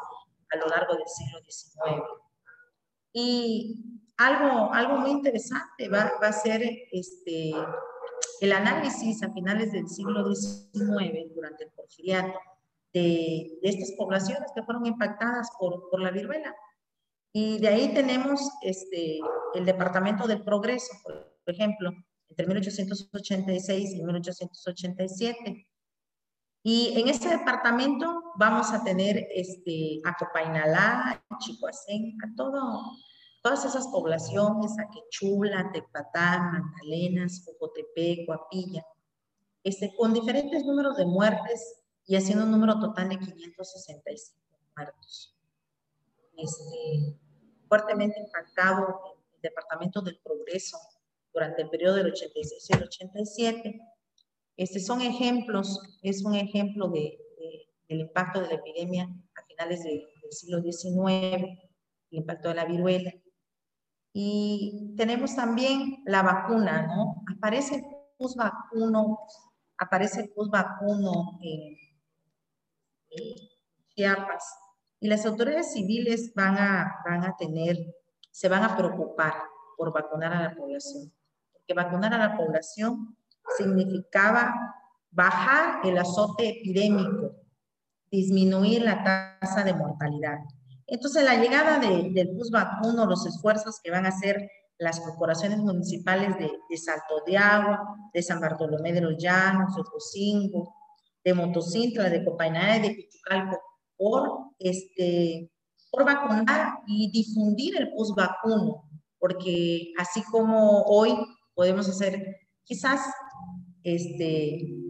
[0.53, 2.03] a lo largo del siglo XIX.
[3.13, 7.53] Y algo, algo muy interesante va, va a ser este,
[8.41, 12.39] el análisis a finales del siglo XIX, durante el porfiriato,
[12.93, 16.55] de, de estas poblaciones que fueron impactadas por, por la viruela.
[17.33, 19.19] Y de ahí tenemos este,
[19.55, 21.91] el Departamento del Progreso, por ejemplo,
[22.29, 25.69] entre 1886 y 1887.
[26.65, 32.83] Y en este departamento vamos a tener este, a Copainalá, Chicoacén, a todo,
[33.43, 38.85] todas esas poblaciones, a Quechula, Tepatá, Magdalenas, Jocotepec, Coapilla,
[39.65, 44.39] este, con diferentes números de muertes y haciendo un número total de 565
[44.77, 45.37] muertos.
[46.37, 47.17] Este,
[47.69, 50.79] fuertemente impactado el Departamento del Progreso
[51.33, 53.81] durante el periodo del 86 y el 87.
[54.57, 57.19] Este son ejemplos, es un ejemplo de,
[57.89, 61.45] del impacto de la epidemia a finales del siglo XIX,
[62.11, 63.13] el impacto de la viruela.
[64.13, 67.23] Y tenemos también la vacuna, ¿no?
[67.35, 67.85] Aparece el
[68.19, 69.19] pus vacuno,
[69.79, 71.77] aparece el vacuno en,
[73.95, 74.59] Chiapas.
[75.01, 77.77] Y las autoridades civiles van a, van a tener,
[78.31, 79.35] se van a preocupar
[79.77, 81.13] por vacunar a la población.
[81.53, 83.17] Porque vacunar a la población
[83.57, 84.55] significaba
[85.11, 87.35] bajar el azote epidémico,
[88.13, 90.39] disminuir la tasa de mortalidad.
[90.87, 94.49] Entonces, la llegada del bus vacuno, los esfuerzos que van a hacer
[94.79, 97.81] las corporaciones municipales de, de Salto de Agua,
[98.13, 100.75] de San Bartolomé de los Llanos, de Cocingo,
[101.25, 103.59] de Motocintla, de Copainada y de Pichucalco,
[103.97, 105.51] por, este,
[105.91, 111.15] por vacunar y difundir el bus vacuno, porque así como hoy
[111.55, 113.01] podemos hacer, quizás,
[113.85, 114.82] este,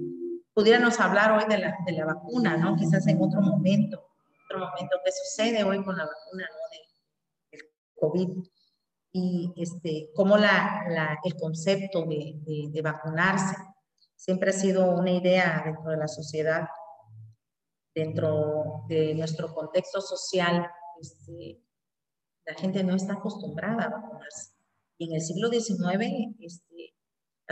[0.54, 2.76] pudiéramos hablar hoy de la, de la vacuna, ¿no?
[2.76, 4.12] Quizás en otro momento,
[4.58, 6.58] momento que sucede hoy con la vacuna ¿no?
[7.50, 7.60] del,
[7.94, 8.44] COVID
[9.12, 12.34] y este, cómo la, la, el concepto de,
[12.70, 13.54] de, vacunarse
[14.16, 16.68] siempre ha sido una idea dentro de la sociedad,
[17.94, 20.66] dentro de nuestro contexto social.
[21.00, 21.62] Este,
[22.46, 24.52] la gente no está acostumbrada a vacunarse.
[24.98, 26.71] Y en el siglo XIX, este,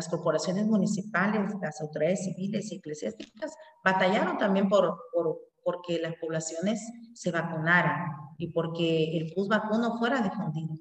[0.00, 6.80] las corporaciones municipales, las autoridades civiles y eclesiásticas batallaron también por, por porque las poblaciones
[7.14, 8.06] se vacunaran
[8.38, 10.74] y porque el pus vacuno fuera difundido.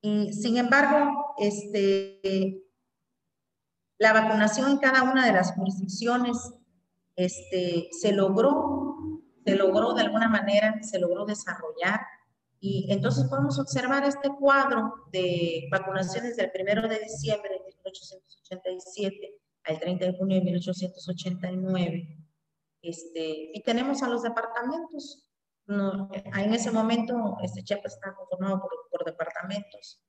[0.00, 2.64] Y sin embargo, este,
[3.98, 6.36] la vacunación en cada una de las jurisdicciones
[7.16, 12.00] este, se logró, se logró de alguna manera, se logró desarrollar.
[12.60, 17.57] Y entonces podemos observar este cuadro de vacunaciones del 1 de diciembre
[17.88, 22.18] 1887 al 30 de junio de 1889
[22.82, 25.24] este, y tenemos a los departamentos.
[25.66, 30.00] No, en ese momento, este Chiapas está conformado por, por departamentos.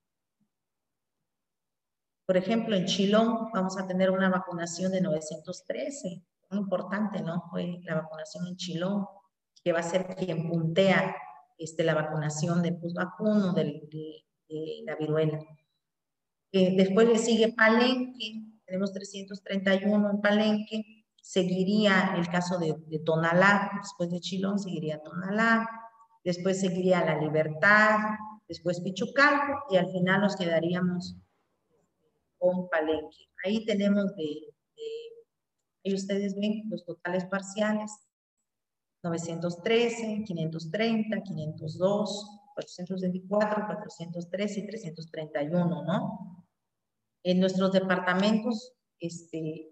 [2.25, 6.23] Por ejemplo, en Chilón vamos a tener una vacunación de 913.
[6.51, 7.43] Muy importante, ¿no?
[7.49, 9.05] Fue la vacunación en Chilón,
[9.63, 11.15] que va a ser quien puntea
[11.57, 13.81] este, la vacunación del pus vacuno, de,
[14.85, 15.39] la viruela.
[16.51, 22.75] Eh, después le sigue Palenque, tenemos 331 en Palenque, seguiría el caso de,
[23.05, 25.69] Tonalá, después de Chilón seguiría Tonalá,
[26.23, 27.99] después seguiría La Libertad,
[28.47, 31.15] después Pichucalco y al final nos quedaríamos
[32.39, 33.29] con Palenque.
[33.45, 34.51] Ahí tenemos de,
[35.85, 37.91] ahí ustedes ven los totales parciales,
[39.03, 46.45] 913, 530, 502, 424, 413 y 331, ¿no?
[47.23, 49.69] En nuestros departamentos, este,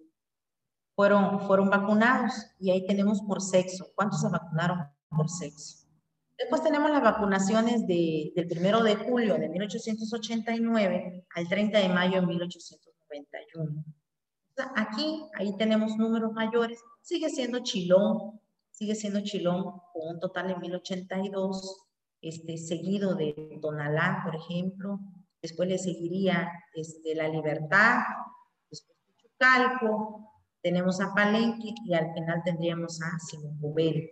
[0.96, 3.88] fueron, fueron vacunados y ahí tenemos por sexo.
[3.96, 4.80] ¿Cuántos se vacunaron
[5.10, 5.86] por sexo?
[6.38, 12.22] Después tenemos las vacunaciones de, del primero de julio de 1889 al 30 de mayo
[12.22, 13.84] de 1891.
[14.76, 16.80] aquí, ahí tenemos números mayores.
[17.02, 18.40] Sigue siendo Chilón,
[18.72, 19.64] sigue siendo Chilón
[19.94, 21.87] con un total de 1082,
[22.22, 25.00] este, seguido de Tonalá, por ejemplo.
[25.42, 28.00] Después le seguiría este, La Libertad,
[28.70, 30.28] después Chucalco,
[30.62, 34.10] tenemos a Palenque y al final tendríamos a Simón Bubel.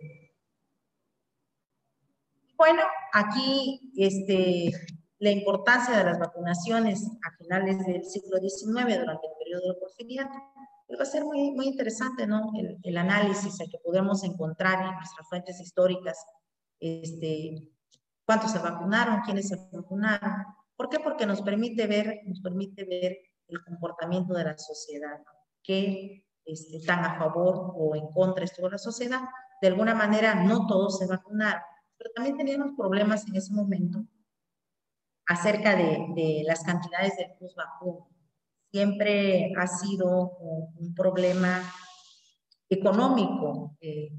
[2.56, 2.82] Bueno,
[3.12, 4.72] aquí este,
[5.18, 10.34] la importancia de las vacunaciones a finales del siglo XIX durante el periodo de porfiriato,
[10.86, 12.52] pues va a ser muy, interesante, ¿no?
[12.56, 16.16] El, el análisis que podemos encontrar en nuestras fuentes históricas,
[16.80, 17.68] este,
[18.26, 20.44] cuántos se vacunaron, quiénes se vacunaron.
[20.76, 20.98] ¿Por qué?
[21.00, 23.16] Porque nos permite ver, nos permite ver
[23.48, 25.22] el comportamiento de la sociedad,
[25.62, 29.20] que este, están a favor o en contra de la sociedad.
[29.62, 31.62] De alguna manera, no todos se vacunaron,
[31.96, 34.04] pero también teníamos problemas en ese momento
[35.28, 38.08] acerca de, de las cantidades de plus vacuno.
[38.70, 40.36] Siempre ha sido
[40.76, 41.62] un problema
[42.68, 44.10] económico, eh,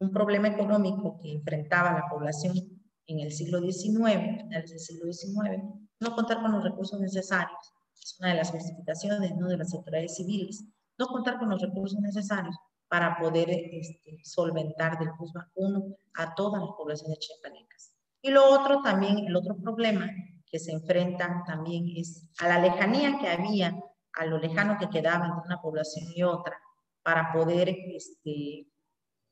[0.00, 2.73] un problema económico que enfrentaba la población
[3.06, 5.62] en el siglo XIX, finales del siglo XIX,
[6.00, 7.72] no contar con los recursos necesarios.
[8.02, 9.48] Es una de las justificaciones ¿no?
[9.48, 10.64] de las autoridades civiles.
[10.98, 12.56] No contar con los recursos necesarios
[12.88, 17.92] para poder este, solventar del plus vacuno a todas las poblaciones chiapanecas.
[18.22, 20.08] Y lo otro también, el otro problema
[20.46, 23.76] que se enfrenta también es a la lejanía que había,
[24.12, 26.56] a lo lejano que quedaba entre una población y otra,
[27.02, 28.68] para poder este,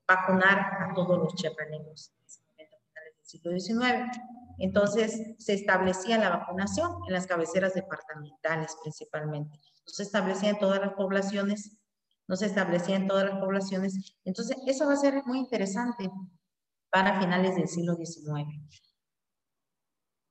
[0.07, 2.13] vacunar a todos los chiapanecos
[3.23, 4.11] siglo XIX.
[4.59, 9.59] Entonces, se establecía la vacunación en las cabeceras departamentales principalmente.
[9.87, 11.79] No se establecía en todas las poblaciones,
[12.29, 14.17] no se establecía en todas las poblaciones.
[14.25, 16.11] Entonces, eso va a ser muy interesante
[16.91, 18.47] para finales del siglo XIX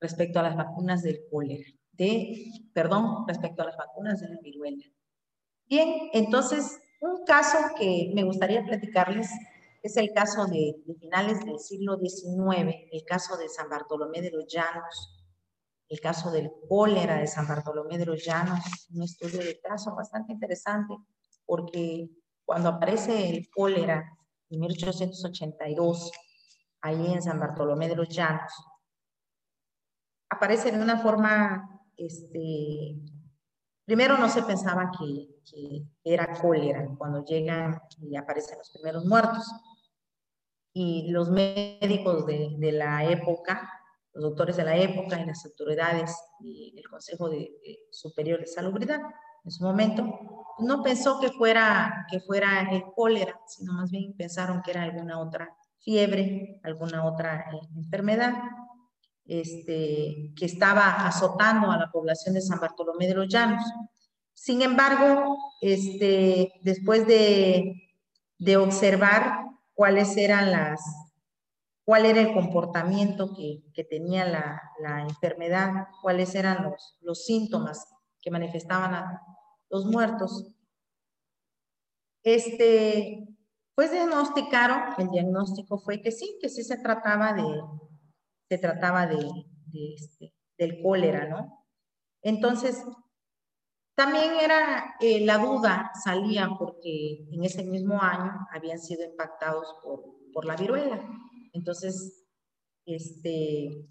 [0.00, 4.84] respecto a las vacunas del cólera, de, perdón, respecto a las vacunas de la viruela.
[5.66, 9.30] Bien, entonces, un caso que me gustaría platicarles
[9.82, 14.46] es el caso de, finales del siglo XIX, el caso de San Bartolomé de los
[14.46, 15.18] Llanos,
[15.88, 18.60] el caso del cólera de San Bartolomé de los Llanos,
[18.94, 20.96] un estudio de caso bastante interesante,
[21.44, 22.08] porque
[22.44, 24.04] cuando aparece el cólera
[24.50, 26.12] en 1882,
[26.80, 28.52] ahí en San Bartolomé de los Llanos,
[30.30, 32.96] aparece de una forma, este,
[33.84, 39.44] primero no se pensaba que, que era cólera cuando llegan y aparecen los primeros muertos
[40.72, 43.70] y los médicos de, de, la época,
[44.14, 47.50] los doctores de la época y las autoridades y el Consejo de,
[47.90, 49.00] Superior de Salubridad
[49.44, 50.18] en su momento,
[50.60, 55.18] no pensó que fuera, que fuera el cólera, sino más bien pensaron que era alguna
[55.18, 55.48] otra
[55.80, 58.34] fiebre, alguna otra eh, enfermedad
[59.24, 63.64] este, que estaba azotando a la población de San Bartolomé de los Llanos.
[64.32, 67.96] Sin embargo, este, después de,
[68.38, 70.80] de observar cuáles eran las,
[71.84, 77.86] cuál era el comportamiento que, que tenía la, la, enfermedad, cuáles eran los, los síntomas
[78.20, 79.20] que manifestaban a
[79.70, 80.54] los muertos.
[82.22, 83.26] Este,
[83.74, 87.44] pues diagnosticaron, el diagnóstico fue que sí, que sí se trataba de,
[88.48, 89.18] se trataba de,
[89.96, 91.66] este, del cólera, ¿no?
[92.22, 92.84] Entonces,
[93.94, 100.02] también era eh, la duda, salía porque en ese mismo año habían sido impactados por,
[100.32, 101.06] por la viruela.
[101.52, 102.24] Entonces,
[102.86, 103.86] este,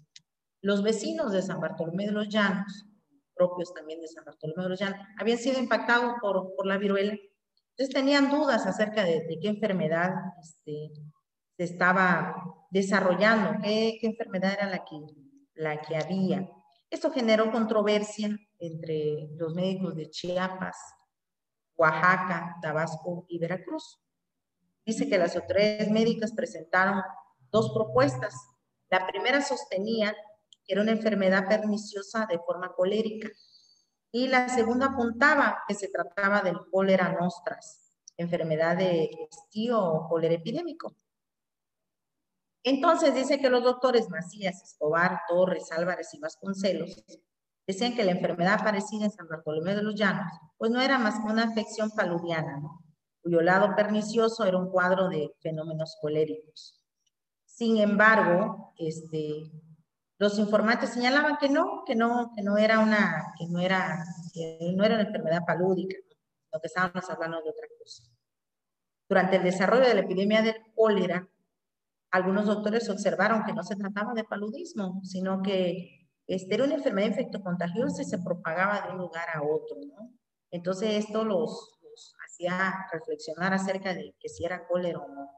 [0.60, 2.86] los vecinos de San Bartolomé de los Llanos,
[3.34, 7.16] propios también de San Bartolomé de los Llanos, habían sido impactados por, por la viruela.
[7.70, 10.92] Entonces tenían dudas acerca de, qué enfermedad este,
[11.56, 12.34] se estaba
[12.70, 14.96] desarrollando, qué, qué enfermedad era la que,
[15.54, 16.48] la que había.
[16.90, 20.76] Esto generó controversia entre los médicos de Chiapas,
[21.76, 24.00] Oaxaca, Tabasco y Veracruz.
[24.86, 27.02] Dice que las autoridades médicas presentaron
[27.50, 28.34] dos propuestas.
[28.88, 30.14] La primera sostenía
[30.64, 33.28] que era una enfermedad perniciosa de forma colérica
[34.12, 40.34] y la segunda apuntaba que se trataba del cólera nostras, enfermedad de estío o cólera
[40.34, 40.94] epidémico.
[42.62, 47.02] Entonces dice que los doctores Macías, Escobar, Torres, Álvarez y Vasconcelos
[47.66, 51.20] Decían que la enfermedad aparecida en San Bartolomé de los Llanos, pues no era más
[51.20, 52.60] que una afección paludiana,
[53.22, 56.82] cuyo lado pernicioso era un cuadro de fenómenos coléricos.
[57.44, 59.52] Sin embargo, este,
[60.18, 64.04] los informantes señalaban que no, que no, que no era una, que no era,
[64.34, 65.96] que no era una enfermedad palúdica,
[66.52, 68.04] lo que estábamos hablando de otra cosa.
[69.08, 71.28] Durante el desarrollo de la epidemia del cólera,
[72.10, 77.08] algunos doctores observaron que no se trataba de paludismo, sino que este, era una enfermedad
[77.08, 80.12] infectocontagiosa y se propagaba de un lugar a otro, ¿no?
[80.50, 81.78] Entonces esto los,
[82.26, 85.30] hacía reflexionar acerca de que si era cólera o no.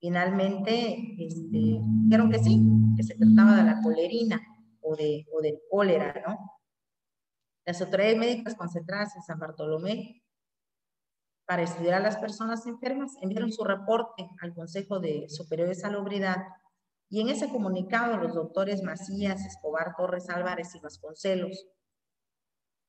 [0.00, 2.60] Finalmente, este, dijeron que sí,
[2.96, 4.40] que se trataba de la colerina
[4.80, 6.38] o, de, o del cólera, ¿no?
[7.66, 10.22] Las autoridades médicas concentradas en San Bartolomé
[11.46, 16.38] para estudiar a las personas enfermas enviaron su reporte al Consejo de Superior de Salubridad
[17.10, 21.66] y en ese comunicado, los doctores Macías, Escobar, Torres, Álvarez y Vasconcelos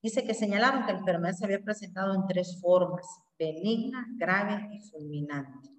[0.01, 3.05] dice que señalaron que la enfermedad se había presentado en tres formas,
[3.37, 5.69] benigna, grave y fulminante.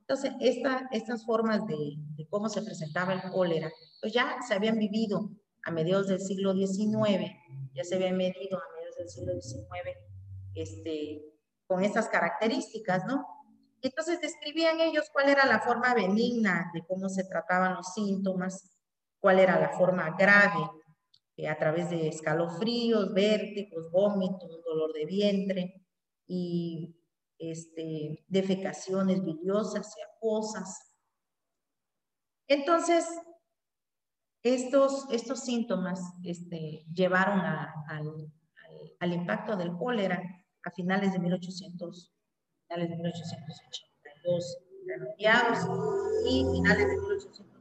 [0.00, 3.70] Entonces, esta, estas formas de, cómo se presentaba el cólera,
[4.00, 5.30] pues ya se habían vivido
[5.64, 7.32] a mediados del siglo XIX,
[7.72, 9.66] ya se habían medido a mediados del siglo XIX,
[10.54, 11.24] este,
[11.66, 13.26] con estas características, ¿no?
[13.84, 18.74] Entonces describían ellos cuál era la forma benigna de cómo se trataban los síntomas,
[19.20, 20.70] cuál era la forma grave,
[21.36, 25.86] eh, a través de escalofríos, vértigos, vómitos, dolor de vientre
[26.26, 26.96] y
[27.38, 30.96] este, defecaciones biliosas y acuosas.
[32.48, 33.06] Entonces,
[34.42, 40.22] estos, estos síntomas este, llevaron al, impacto del cólera
[40.64, 42.13] a finales de 1800,
[42.74, 44.58] finales de 1882
[46.26, 47.54] y finales de 1882.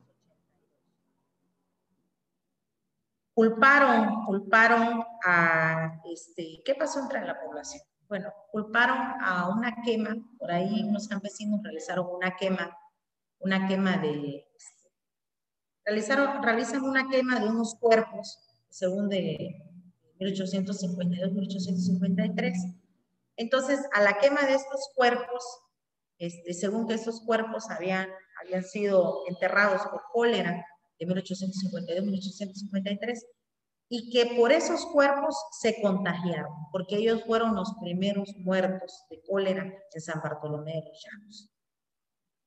[3.35, 7.81] Culparon, culparon a, este, ¿qué pasó entre la población?
[8.07, 12.77] Bueno, culparon a una quema, por ahí unos campesinos realizaron una quema,
[13.39, 14.45] una quema de,
[15.83, 18.37] realizaron, realizan una quema de unos cuerpos,
[18.69, 19.55] según de
[20.19, 22.82] 1852-1853.
[23.37, 25.43] Entonces, a la quema de estos cuerpos,
[26.19, 28.09] este, según que estos cuerpos habían,
[28.41, 30.65] habían sido enterrados por cólera
[30.99, 33.19] de 1852-1853,
[33.89, 39.63] y que por esos cuerpos se contagiaron, porque ellos fueron los primeros muertos de cólera
[39.63, 41.49] en San Bartolomé de los Llanos.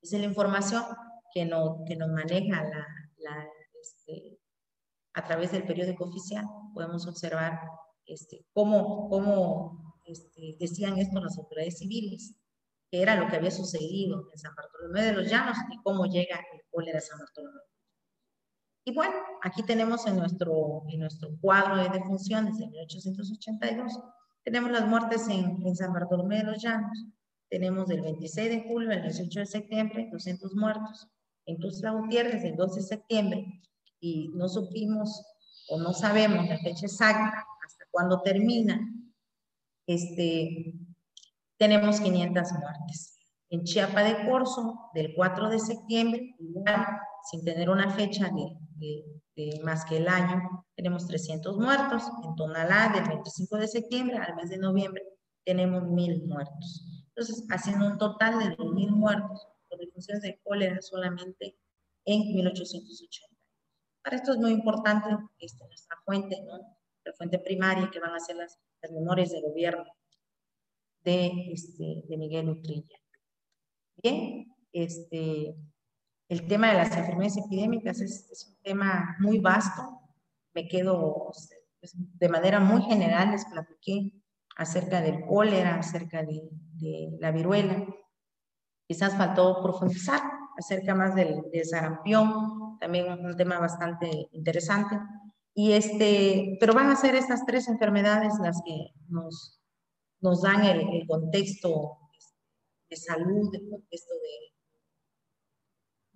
[0.02, 0.84] Esa es la información
[1.32, 2.86] que, no, que nos maneja la,
[3.18, 3.48] la,
[3.80, 4.38] este,
[5.14, 6.44] a través del periódico oficial.
[6.74, 7.60] Podemos observar
[8.06, 12.34] este, cómo, cómo este, decían esto las autoridades civiles,
[12.90, 16.36] que era lo que había sucedido en San Bartolomé de los Llanos y cómo llega
[16.52, 17.60] el cólera a San Bartolomé.
[18.84, 23.98] Y bueno, aquí tenemos en nuestro, en nuestro cuadro de defunciones de 1882,
[24.44, 27.06] tenemos las muertes en, en San Bartolomé de los Llanos,
[27.48, 31.08] tenemos del 26 de julio al 18 de septiembre 200 muertos,
[31.46, 33.62] en Tuzla Gutiérrez el 12 de septiembre
[34.00, 35.24] y no supimos
[35.68, 38.80] o no sabemos la fecha exacta hasta cuándo termina,
[39.86, 40.74] este,
[41.58, 43.18] tenemos 500 muertes.
[43.48, 46.36] En Chiapa de Corzo, del 4 de septiembre,
[47.30, 49.04] sin tener una fecha de,
[49.36, 52.02] de, más que el año, tenemos 300 muertos.
[52.24, 55.02] En Tonalá, del 25 de septiembre al mes de noviembre,
[55.44, 57.06] tenemos 1000 muertos.
[57.08, 61.56] Entonces, haciendo un total de 2.000 muertos por difusiones de cólera solamente
[62.04, 63.36] en 1880.
[64.02, 65.08] Para esto es muy importante
[65.38, 66.75] este, nuestra fuente, ¿no?
[67.06, 69.84] La fuente primaria que van a ser las, las memorias de gobierno
[71.04, 72.98] de, este, de Miguel Utrilla.
[74.02, 75.56] Bien, este,
[76.28, 79.82] el tema de las enfermedades epidémicas es, es un tema muy vasto.
[80.54, 81.30] Me quedo
[81.94, 84.12] de manera muy general, les platiqué
[84.56, 87.86] acerca del cólera, acerca de, de la viruela.
[88.88, 90.20] Quizás faltó profundizar
[90.58, 94.98] acerca más del, del sarampión, también un tema bastante interesante.
[95.58, 99.58] Y este, pero van a ser estas tres enfermedades las que nos,
[100.20, 101.96] nos dan el, contexto
[102.90, 104.52] de salud, el contexto de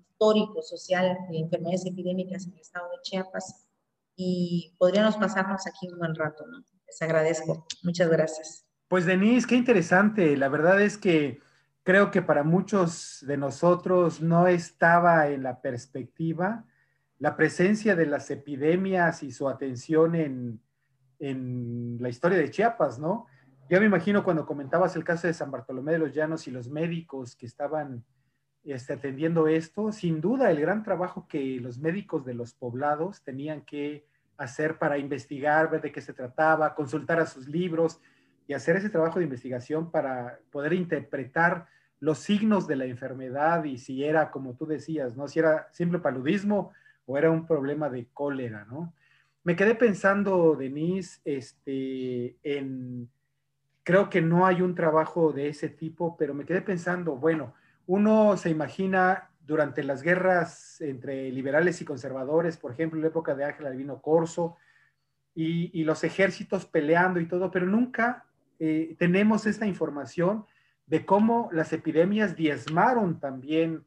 [0.03, 3.67] histórico, social de enfermedades epidémicas en el estado de Chiapas
[4.15, 6.63] y podríamos pasarnos aquí un buen rato, ¿no?
[6.87, 7.67] Les agradezco.
[7.83, 8.67] Muchas gracias.
[8.89, 10.37] Pues Denise, qué interesante.
[10.37, 11.41] La verdad es que
[11.83, 16.67] creo que para muchos de nosotros no estaba en la perspectiva
[17.21, 20.61] la presencia de las epidemias y su atención en,
[21.19, 23.27] en la historia de Chiapas, ¿no?
[23.69, 26.69] Yo me imagino cuando comentabas el caso de San Bartolomé de los Llanos y los
[26.69, 28.05] médicos que estaban
[28.65, 33.63] este, atendiendo esto, sin duda el gran trabajo que los médicos de los poblados tenían
[33.63, 34.07] que
[34.39, 38.01] hacer para investigar, ver de qué se trataba, consultar a sus libros
[38.47, 41.67] y hacer ese trabajo de investigación para poder interpretar
[42.01, 45.29] los signos de la enfermedad y si era, como tú decías, ¿no?
[45.29, 46.73] Si era simple paludismo
[47.11, 48.95] o era un problema de cólera, ¿no?
[49.43, 53.11] Me quedé pensando, Denise, este, en,
[53.83, 57.55] creo que no hay un trabajo de ese tipo, pero me quedé pensando, bueno,
[57.87, 63.35] uno se imagina durante las guerras entre liberales y conservadores, por ejemplo, en la época
[63.35, 64.57] de Ángel Albino Corso,
[65.35, 68.27] y, los ejércitos peleando y todo, pero nunca
[68.59, 70.45] eh, tenemos esta información
[70.87, 73.85] de cómo las epidemias diezmaron también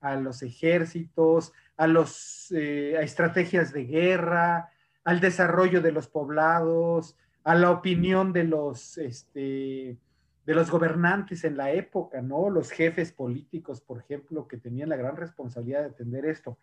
[0.00, 4.70] a los ejércitos, a, los, eh, estrategias de guerra,
[5.04, 9.96] al desarrollo de los poblados, a la opinión de los, este,
[10.44, 12.50] de los gobernantes en la época, ¿no?
[12.50, 16.58] Los jefes políticos, por ejemplo, que tenían la gran responsabilidad de atender esto.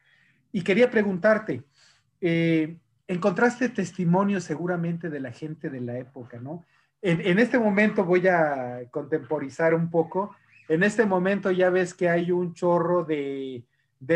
[0.51, 1.64] Y quería preguntarte,
[2.22, 6.66] eh, encontraste testimonios seguramente de la gente de la época, ¿no?
[7.01, 10.34] En, este momento voy a contemporizar un poco.
[10.70, 13.66] En este momento ya ves que hay un chorro de,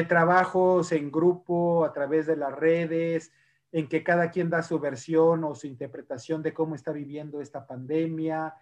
[0.07, 3.31] trabajos en grupo a través de las redes,
[3.71, 7.67] en que cada quien da su versión o su interpretación de cómo está viviendo esta
[7.67, 8.55] pandemia,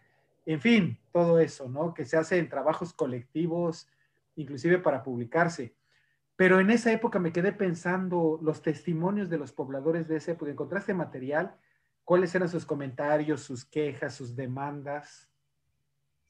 [0.45, 1.93] en fin, todo eso, ¿no?
[1.93, 3.88] Que se hace en trabajos colectivos,
[4.36, 5.73] inclusive para publicarse.
[6.36, 10.51] Pero en esa época me quedé pensando los testimonios de los pobladores de esa época.
[10.51, 11.55] ¿Encontraste material?
[12.03, 15.30] ¿Cuáles eran sus comentarios, sus quejas, sus demandas?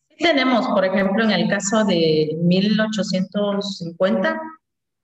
[0.10, 4.40] Sí tenemos, por ejemplo, en el caso de 1850,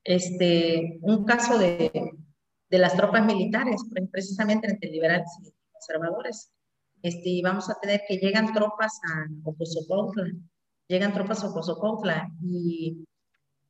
[0.03, 1.91] este, un caso de,
[2.69, 3.81] de las tropas militares,
[4.11, 6.51] precisamente entre liberales y conservadores.
[7.03, 10.31] Este, y vamos a tener que llegan tropas a Ocosocautla,
[10.87, 13.05] llegan tropas a Ocosocautla y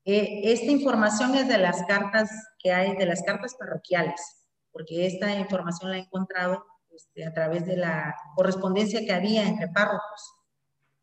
[0.03, 2.29] eh, esta información es de las cartas
[2.59, 7.65] que hay, de las cartas parroquiales, porque esta información la he encontrado este, a través
[7.65, 10.35] de la correspondencia que había entre párrocos.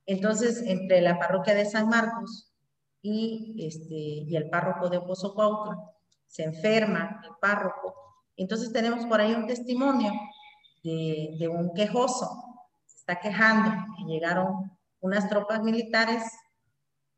[0.04, 2.47] Entonces, entre la parroquia de San Marcos
[3.02, 5.76] y, este, y el párroco de Ocosocautla,
[6.26, 7.94] se enferma el párroco.
[8.36, 10.12] Entonces tenemos por ahí un testimonio
[10.82, 12.28] de, de un quejoso,
[12.86, 14.70] se está quejando que llegaron
[15.00, 16.22] unas tropas militares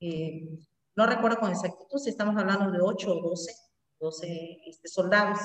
[0.01, 0.59] eh,
[0.97, 3.53] no recuerdo con exactitud si estamos hablando de 8 o 12,
[4.01, 5.39] 12 este, soldados,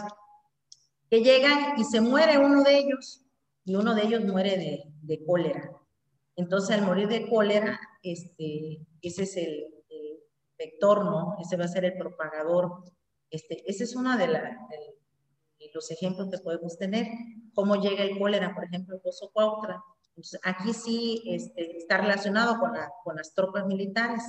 [1.10, 3.22] que llegan y se muere uno de ellos
[3.66, 5.72] y uno de ellos muere de, de cólera.
[6.38, 9.66] Entonces, al morir de cólera, este, ese es el,
[10.58, 11.36] vector, ¿no?
[11.40, 12.84] Ese va a ser el propagador.
[13.30, 14.28] Este, ese es uno de,
[15.74, 17.08] los ejemplos que podemos tener.
[17.54, 19.82] Cómo llega el cólera, por ejemplo, el Pozo Cuautra.
[20.44, 24.24] aquí sí este, está relacionado con, la, con las tropas militares.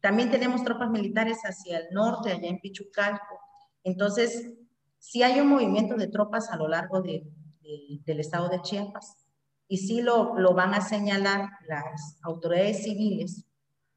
[0.00, 3.38] También tenemos tropas militares hacia el norte, allá en Pichucalco.
[3.84, 4.52] Entonces,
[4.98, 9.26] sí hay un movimiento de tropas a lo largo del estado de Chiapas.
[9.68, 13.46] Y sí lo, lo van a señalar las autoridades civiles,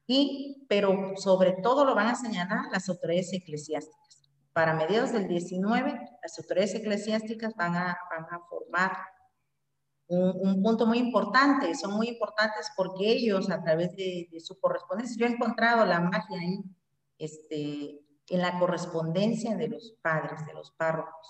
[0.06, 4.30] y, pero sobre todo lo van a señalar las autoridades eclesiásticas.
[4.52, 8.92] Para mediados del 19, las autoridades eclesiásticas van a, van a formar
[10.08, 15.26] un, punto muy importante, son muy importantes porque ellos a través de, su correspondencia, yo
[15.26, 16.64] he encontrado la magia ahí,
[17.18, 21.26] este, en la correspondencia de los padres, de los párrocos,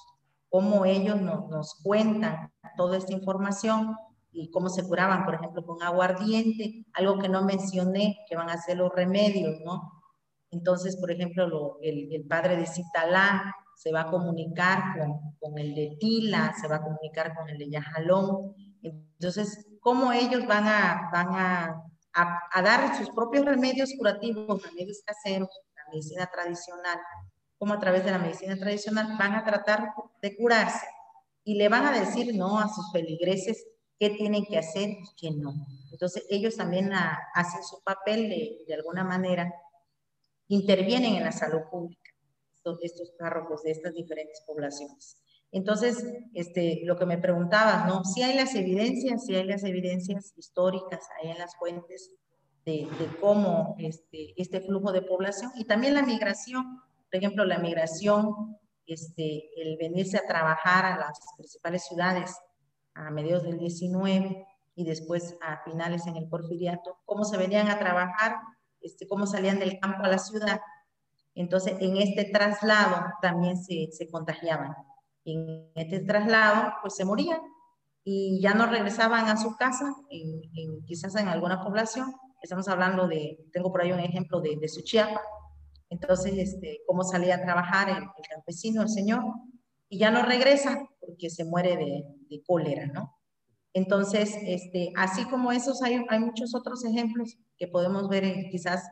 [0.49, 3.97] cómo ellos nos cuentan toda esta información
[4.37, 8.59] y cómo se curaban, por ejemplo, con aguardiente, algo que no mencioné, que van a
[8.59, 9.93] ser los remedios, ¿no?
[10.51, 15.75] Entonces, por ejemplo, el, el, padre de Citalá se va a comunicar con, con, el
[15.75, 21.09] de Tila, se va a comunicar con el de Yajalón, entonces, ¿cómo ellos van a,
[21.13, 21.83] van a,
[22.53, 26.99] a, dar sus propios remedios curativos, remedios caseros, la medicina tradicional,
[27.59, 29.89] como a través de la medicina tradicional van a tratar
[30.21, 30.87] de curarse
[31.43, 33.67] y le van a decir no a sus peligreses
[33.99, 35.53] qué tienen que hacer y qué no.
[35.91, 39.53] Entonces, ellos también hacen su papel de, de alguna manera,
[40.49, 42.11] intervienen en la salud pública,
[42.55, 45.21] estos, estos párrocos de estas diferentes poblaciones.
[45.53, 48.05] Entonces, este, lo que me preguntabas, ¿no?
[48.05, 52.11] Si hay las evidencias, si hay las evidencias históricas ahí en las fuentes
[52.65, 52.89] de,
[53.21, 59.49] cómo este, este flujo de población y también la migración, por ejemplo, la migración, este,
[59.57, 62.35] el venirse a trabajar a las principales ciudades
[62.97, 67.79] a mediados del 19 y después a finales en el porfiriato, cómo se venían a
[67.79, 68.37] trabajar,
[68.81, 70.61] este, cómo salían del campo a la ciudad.
[71.35, 74.75] Entonces, en este traslado también se, se contagiaban
[75.27, 77.41] en este traslado, pues se morían
[78.05, 82.15] y ya no regresaban a su casa, en, quizás en alguna población.
[82.41, 85.21] Estamos hablando de, tengo por ahí un ejemplo de, de Suchiapa.
[85.91, 89.25] Entonces, este, cómo salía a trabajar el, campesino, el señor,
[89.89, 90.87] y ya no regresa
[91.17, 93.19] porque se muere de, de cólera, ¿no?
[93.73, 98.89] Entonces, este, así como esos, hay, hay muchos otros ejemplos que podemos ver quizás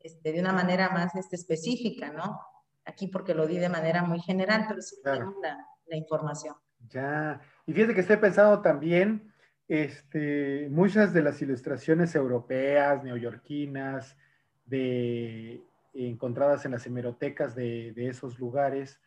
[0.00, 2.38] este, de una manera más este, específica, ¿no?
[2.84, 6.54] Aquí porque lo di de manera muy general, pero sí tenemos la, la información.
[6.88, 9.32] Ya, y fíjate que estoy pensando también,
[9.68, 14.16] este, muchas de las ilustraciones europeas, neoyorquinas,
[14.66, 15.62] de,
[15.94, 19.00] encontradas en las hemerotecas de, de esos lugares,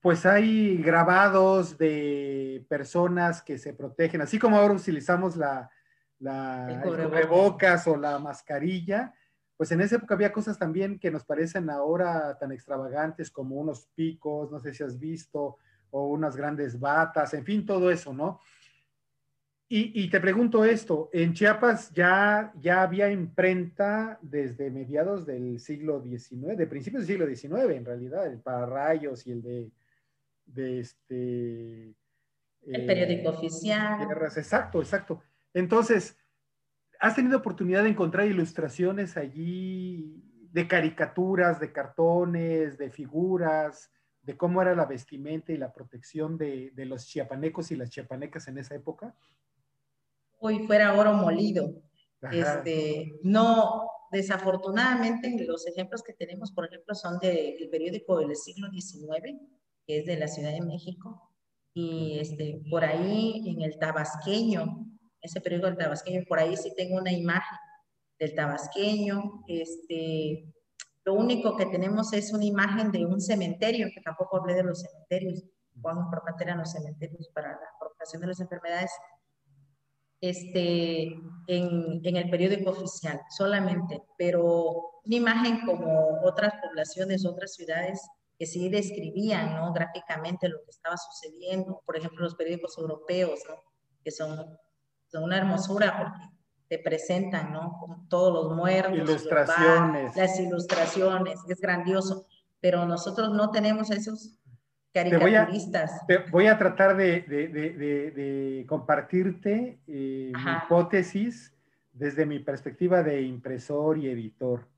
[0.00, 5.70] pues hay grabados de personas que se protegen, así como ahora utilizamos la,
[6.20, 9.14] la el cubrebocas o la mascarilla,
[9.56, 13.88] pues en esa época había cosas también que nos parecen ahora tan extravagantes como unos
[13.94, 15.56] picos, no sé si has visto,
[15.90, 18.40] o unas grandes batas, en fin, todo eso, ¿no?
[19.70, 26.56] Y, te pregunto esto, en Chiapas ya, ya había imprenta desde mediados del siglo XIX,
[26.56, 29.70] de principios del siglo XIX en realidad, el Pararrayos y el de,
[30.48, 31.94] de este...
[32.66, 34.08] El periódico eh, oficial.
[34.36, 35.22] exacto, exacto.
[35.54, 36.18] Entonces,
[37.00, 40.22] ¿has tenido oportunidad de encontrar ilustraciones allí
[40.52, 43.90] de caricaturas, de cartones, de figuras,
[44.22, 48.48] de cómo era la vestimenta y la protección de, de los chiapanecos y las chiapanecas
[48.48, 49.14] en esa época?
[50.38, 51.82] Hoy fuera oro molido.
[52.32, 59.40] Este, no, desafortunadamente los ejemplos que tenemos, por ejemplo, son del periódico del siglo XIX,
[59.88, 61.32] que es de la Ciudad de México,
[61.72, 64.86] y este, por ahí en el tabasqueño,
[65.22, 67.58] ese periódico del tabasqueño, por ahí sí tengo una imagen
[68.18, 70.52] del tabasqueño, este,
[71.04, 74.82] lo único que tenemos es una imagen de un cementerio, que tampoco hablé de los
[74.82, 75.42] cementerios,
[75.80, 78.90] cuán importante eran los cementerios para la propagación de las enfermedades,
[80.20, 81.04] este,
[81.46, 88.02] en, en, el periódico oficial solamente, pero una imagen como otras poblaciones, otras ciudades
[88.38, 89.72] que sí describían ¿no?
[89.72, 93.56] gráficamente lo que estaba sucediendo, por ejemplo los periódicos europeos, ¿no?
[94.04, 94.56] que son,
[95.08, 96.38] son una hermosura porque
[96.68, 97.78] te presentan, ¿no?
[97.80, 98.94] Con todos los muertos.
[98.94, 100.14] Ilustraciones.
[100.14, 102.26] las ilustraciones, es grandioso.
[102.60, 104.38] Pero nosotros no tenemos esos
[104.92, 106.06] caricaturistas.
[106.06, 111.54] Te voy a, voy a tratar de, de, de, de compartirte eh, mi hipótesis
[111.92, 114.68] desde mi perspectiva de impresor y editor.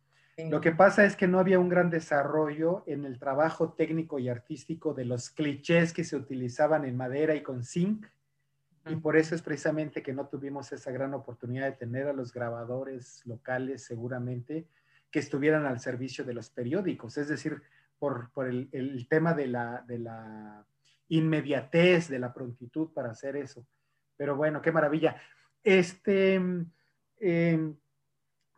[0.48, 4.28] Lo que pasa es que no había un gran desarrollo en el trabajo técnico y
[4.28, 8.06] artístico de los clichés que se utilizaban en madera y con zinc
[8.86, 12.32] y por eso es precisamente que no tuvimos esa gran oportunidad de tener a los
[12.32, 14.66] grabadores locales seguramente
[15.10, 17.62] que estuvieran al servicio de los periódicos, es decir,
[17.98, 20.64] por, por el, el, tema de la, de la
[21.08, 23.66] inmediatez, de la prontitud para hacer eso.
[24.16, 25.20] Pero bueno, qué maravilla.
[25.62, 26.40] Este,
[27.18, 27.74] eh,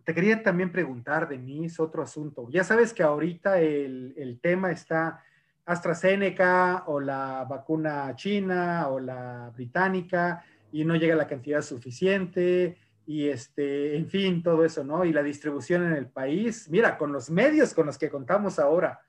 [0.05, 2.49] te quería también preguntar, Denise, otro asunto.
[2.51, 5.23] Ya sabes que ahorita el, el tema está
[5.65, 12.77] AstraZeneca o la vacuna china o la británica y no llega la cantidad suficiente
[13.07, 15.05] y este, en fin, todo eso, ¿no?
[15.05, 16.69] Y la distribución en el país.
[16.71, 19.01] Mira, con los medios con los que contamos ahora,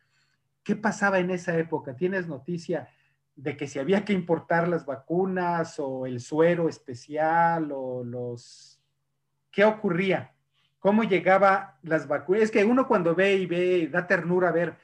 [0.64, 1.96] ¿qué pasaba en esa época?
[1.96, 2.90] ¿Tienes noticia
[3.36, 8.80] de que si había que importar las vacunas o el suero especial o los...
[9.52, 10.34] ¿Qué ocurría?
[10.84, 12.44] ¿Cómo llegaba las vacunas?
[12.44, 14.76] Es que uno cuando ve y ve, da ternura ver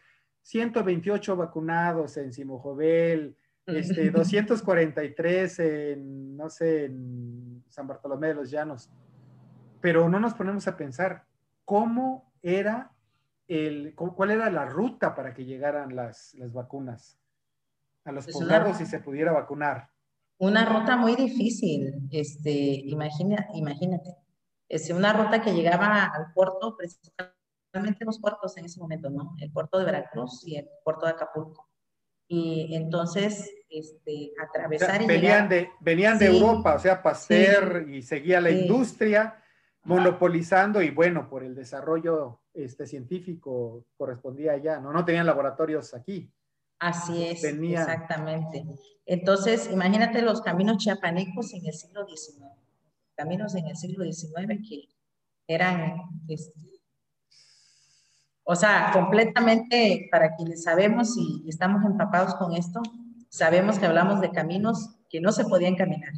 [0.44, 3.36] 128 vacunados en Simojovel,
[3.66, 8.90] este, 243 en, no sé, en San Bartolomé de los Llanos.
[9.82, 11.26] Pero no nos ponemos a pensar
[11.66, 12.94] cómo era
[13.50, 17.20] el, cuál era la ruta para que llegaran las, las vacunas
[18.06, 19.90] a los poblados si se pudiera vacunar.
[20.38, 22.52] Una ruta muy difícil, este,
[22.86, 24.16] imagina, imagínate.
[24.70, 27.34] Es una ruta que llegaba al puerto principal
[27.72, 29.36] realmente los puertos en ese momento, ¿no?
[29.40, 31.70] El puerto de Veracruz y el puerto de Acapulco.
[32.28, 38.52] Y entonces, este, atravesar venían De, venían de Europa, o sea, Pasteur y seguía la
[38.52, 39.44] industria
[39.84, 44.92] monopolizando y bueno, por el desarrollo este, científico correspondía allá, ¿no?
[44.92, 46.32] No tenían laboratorios aquí.
[46.80, 48.64] Así es, exactamente.
[49.06, 52.46] Entonces, imagínate los caminos chiapanecos en el siglo XIX,
[53.20, 54.86] caminos en el siglo XIX que
[55.46, 55.96] eran
[56.30, 56.70] este,
[58.52, 62.82] o sea, completamente para quienes sabemos y estamos empapados con esto,
[63.30, 66.14] sabemos que hablamos de caminos que no se podían caminar.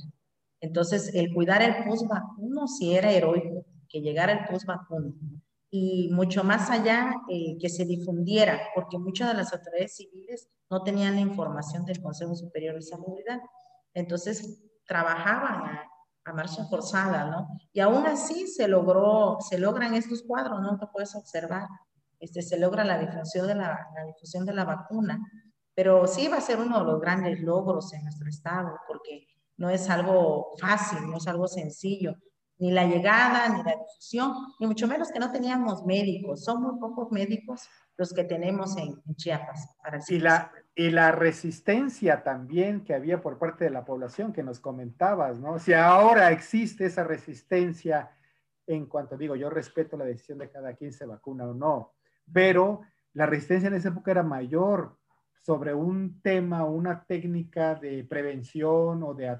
[0.61, 5.13] Entonces, el cuidar el post vacuno sí era heroico, que llegara el post vacuno.
[5.71, 10.83] Y mucho más allá, eh, que se difundiera, porque muchas de las autoridades civiles no
[10.83, 13.41] tenían la información del Consejo Superior de Salubridad.
[13.93, 15.90] Entonces, trabajaban a,
[16.25, 17.47] a, marcha forzada, ¿no?
[17.73, 20.79] Y aún así se logró, se logran estos cuadros, ¿no?
[20.79, 21.67] Que puedes observar
[22.21, 25.19] este, se logra la difusión, de la, la difusión de la vacuna,
[25.73, 29.25] pero sí va a ser uno de los grandes logros en nuestro estado, porque
[29.57, 32.15] no es algo fácil, no es algo sencillo,
[32.59, 36.79] ni la llegada, ni la difusión, ni mucho menos que no teníamos médicos, son muy
[36.79, 37.67] pocos médicos
[37.97, 39.75] los que tenemos en, Chiapas.
[39.83, 44.43] Para y, la, y la resistencia también que había por parte de la población que
[44.43, 45.59] nos comentabas, ¿no?
[45.59, 48.11] Si ahora existe esa resistencia
[48.67, 51.93] en cuanto digo, yo respeto la decisión de cada quien se vacuna o no,
[52.31, 52.81] pero
[53.13, 54.97] la resistencia en esa época era mayor
[55.41, 59.37] sobre un tema, una técnica de prevención o de,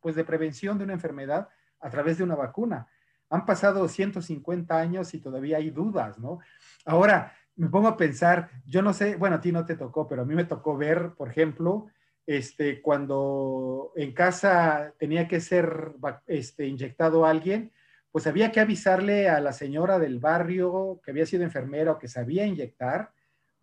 [0.00, 1.48] pues de prevención de una enfermedad
[1.80, 2.88] a través de una vacuna.
[3.30, 6.40] Han pasado 150 años y todavía hay dudas, ¿no?
[6.84, 10.22] Ahora, me pongo a pensar, yo no sé, bueno, a ti no te tocó, pero
[10.22, 11.88] a mí me tocó ver, por ejemplo,
[12.24, 15.92] este, cuando en casa tenía que ser
[16.28, 17.72] este, inyectado alguien,
[18.12, 22.06] pues había que avisarle a la señora del barrio que había sido enfermera o que
[22.06, 23.10] sabía inyectar,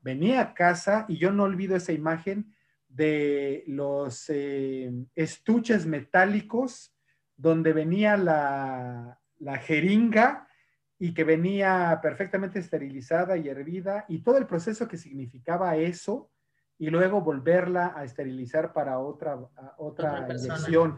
[0.02, 2.54] venía a casa y yo no olvido esa imagen
[2.90, 6.94] de los eh, estuches metálicos
[7.38, 10.50] donde venía la, la jeringa
[10.98, 16.30] y que venía perfectamente esterilizada y hervida y todo el proceso que significaba eso
[16.78, 19.38] y luego volverla a esterilizar para otra,
[19.78, 20.98] otra, inyección.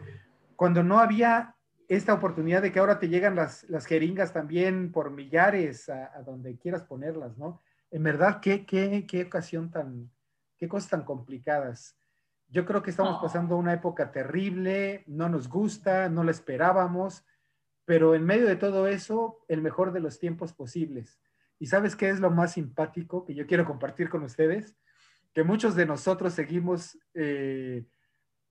[0.56, 1.54] Cuando no había
[1.88, 6.58] esta oportunidad de que ahora te llegan las, las jeringas también por millares a, donde
[6.58, 7.60] quieras ponerlas, ¿no?
[7.90, 10.10] En verdad, qué, qué, qué ocasión tan,
[10.58, 11.96] qué cosas tan complicadas.
[12.48, 17.24] Yo creo que estamos pasando una época terrible, no nos gusta, no la esperábamos,
[17.88, 21.18] pero en medio de todo eso, el mejor de los tiempos posibles.
[21.58, 24.76] ¿Y sabes qué es lo más simpático que yo quiero compartir con ustedes?
[25.32, 27.86] Que muchos de nosotros seguimos eh,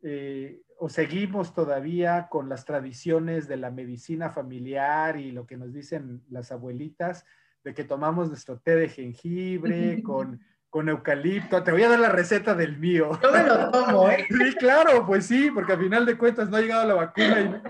[0.01, 5.71] eh, o seguimos todavía con las tradiciones de la medicina familiar y lo que nos
[5.71, 7.23] dicen las abuelitas,
[7.63, 10.41] de que tomamos nuestro té de jengibre con
[10.77, 11.63] con eucalipto.
[11.63, 13.19] Te voy a dar la receta del mío.
[13.23, 14.27] Yo me lo tomo, ¿eh?
[14.29, 17.63] Sí, claro, pues sí, porque al final de cuentas no ha llegado la vacuna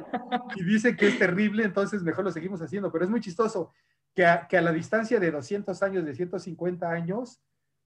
[0.58, 2.92] y, dice que es terrible, entonces mejor lo seguimos haciendo.
[2.92, 3.72] Pero es muy chistoso
[4.14, 7.40] que a, que a la distancia de 200 años, de 150 años,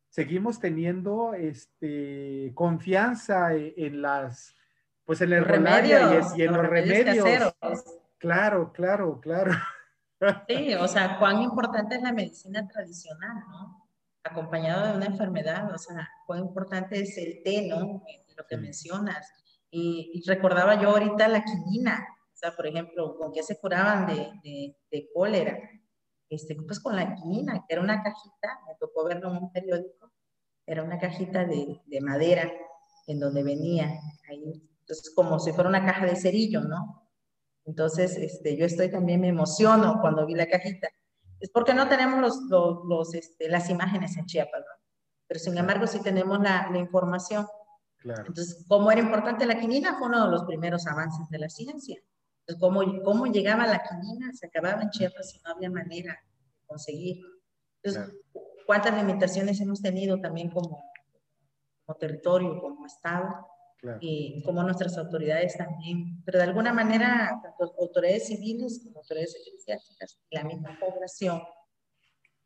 [0.09, 4.55] seguimos teniendo este, confianza e, en, las,
[5.05, 5.99] pues en el remedio
[6.35, 7.53] y, en los, remedios.
[8.17, 9.51] Claro, claro, claro.
[10.47, 13.90] Sí, o sea, cuán importante es la medicina tradicional, ¿no?
[14.23, 18.03] Acompañado de una enfermedad, o sea, cuán importante es el té, ¿no?
[18.37, 19.27] Lo que mencionas.
[19.69, 24.75] Y, recordaba yo ahorita la quinina, o sea, por ejemplo, con qué se curaban de,
[24.91, 25.57] de, cólera.
[26.29, 30.11] Este, pues con la quinina, que era una cajita, me tocó verlo en un periódico,
[30.65, 32.51] era una cajita de, de madera
[33.07, 33.99] en donde venía,
[34.29, 37.09] ahí, entonces como si fuera una caja de cerillo, ¿no?
[37.65, 40.89] Entonces, este, yo estoy también, me emociono cuando vi la cajita
[41.41, 44.83] es porque no tenemos los, los, este, las imágenes en Chiapas, ¿no?
[45.27, 47.47] Pero sin embargo sí tenemos la, la información.
[47.97, 48.25] Claro.
[48.27, 49.97] Entonces, ¿cómo era importante la quinina?
[49.97, 51.99] Fue uno de los primeros avances de la ciencia.
[52.41, 54.31] Entonces, ¿cómo, cómo llegaba la quinina?
[54.33, 57.23] Se acababa en Chiapas y no había manera de conseguir.
[57.81, 58.15] Entonces,
[58.67, 60.83] ¿cuántas limitaciones hemos tenido también como,
[61.85, 63.47] como territorio, como Estado?
[63.99, 70.19] Y como nuestras autoridades también, pero de alguna manera, tanto autoridades civiles como autoridades eclesiásticas
[70.29, 71.41] y la misma población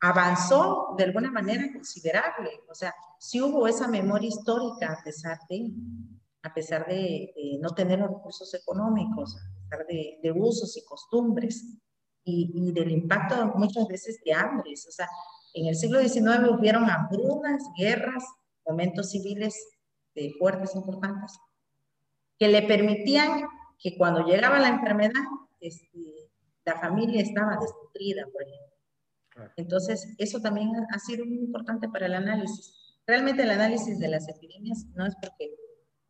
[0.00, 2.50] avanzó de alguna manera considerable.
[2.70, 5.72] O sea, sí hubo esa memoria histórica a pesar de,
[6.42, 11.64] a pesar de, no tener recursos económicos, a pesar de, de usos y costumbres
[12.24, 14.86] y, y, del impacto muchas veces de hambres.
[14.88, 15.08] O sea,
[15.54, 18.24] en el siglo XIX hubieron hambrunas, guerras,
[18.66, 19.54] momentos civiles
[20.38, 21.38] fuertes importantes,
[22.38, 23.46] que le permitían
[23.78, 25.22] que cuando llegaba la enfermedad,
[25.60, 26.30] este,
[26.64, 29.52] la familia estaba desnutrida, por ejemplo.
[29.56, 32.74] Entonces, eso también ha sido muy importante para el análisis.
[33.06, 35.54] Realmente el análisis de las epidemias no es porque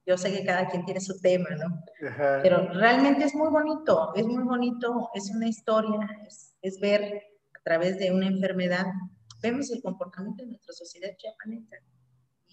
[0.06, 1.82] yo sé que cada quien tiene su tema, ¿no?
[2.42, 7.22] Pero realmente es muy bonito, es muy bonito, es una historia, es, es, ver
[7.58, 8.86] a través de una enfermedad,
[9.42, 11.76] vemos el comportamiento de nuestra sociedad chiapaneca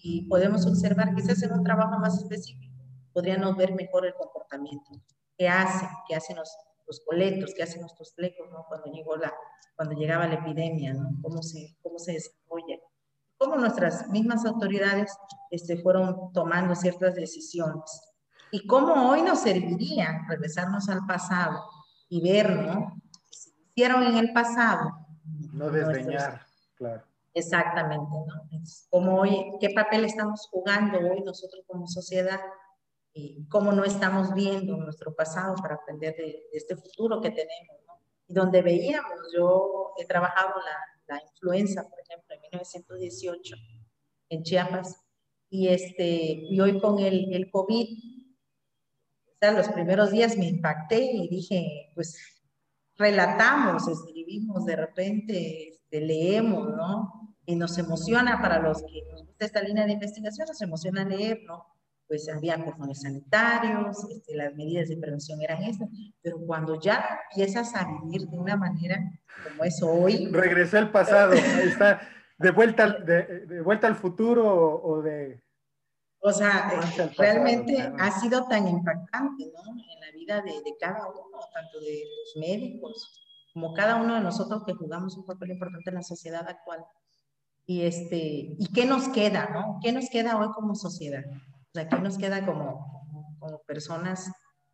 [0.06, 2.76] y podemos observar, quizás en un trabajo más específico,
[3.14, 4.90] podríamos ver mejor el comportamiento.
[5.38, 5.88] ¿Qué hace?
[6.06, 6.54] ¿Qué hacen los,
[6.86, 7.54] los coletos?
[7.56, 8.66] ¿Qué hacen nuestros flecos ¿no?
[8.68, 9.32] cuando, llegó la,
[9.74, 10.92] cuando llegaba la epidemia?
[10.92, 11.08] ¿no?
[11.22, 12.76] ¿Cómo, se, ¿Cómo se desarrolla?
[13.38, 15.10] Cómo nuestras mismas autoridades
[15.50, 18.02] este, fueron tomando ciertas decisiones.
[18.50, 21.64] Y cómo hoy nos serviría regresarnos al pasado
[22.10, 22.92] y ver, ¿no?
[23.10, 24.90] Que se hicieron en el pasado.
[25.54, 26.42] No desdeñar,
[26.74, 28.48] claro Exactamente, ¿no?
[28.62, 32.40] Es como hoy, ¿qué papel estamos jugando hoy nosotros como sociedad?
[33.12, 37.94] Y cómo no estamos viendo nuestro pasado para aprender de, este futuro que tenemos, ¿no?
[38.26, 43.56] Y donde veíamos, yo he trabajado la, la influenza, por ejemplo, en 1918
[44.30, 44.96] en Chiapas,
[45.50, 46.04] y, este,
[46.50, 48.14] y hoy con el, el COVID,
[49.52, 52.16] los primeros días me impacté y dije, pues
[52.96, 53.86] relatamos,
[54.66, 57.24] de repente este, leemos, ¿no?
[57.46, 61.40] y nos emociona para los que nos gusta esta línea de investigación, nos emociona leer,
[61.46, 61.66] ¿no?
[62.06, 65.88] Pues había cordones sanitarios, este, las medidas de prevención eran estas,
[66.22, 68.98] pero cuando ya empiezas a vivir de una manera
[69.42, 70.28] como es hoy.
[70.30, 72.00] Regresó al pasado, ahí está,
[72.38, 75.42] de vuelta, de, de vuelta al futuro o de.
[76.20, 76.70] O sea,
[77.18, 79.72] realmente ha sido tan impactante, ¿no?
[79.72, 83.23] En la vida de, de cada uno, tanto de los médicos
[83.54, 86.84] como cada uno de nosotros que jugamos un papel importante en la sociedad actual.
[87.64, 89.78] Y, este, ¿Y qué nos queda, no?
[89.80, 91.24] ¿Qué nos queda hoy como sociedad?
[91.24, 94.30] O sea, ¿qué nos queda como, como personas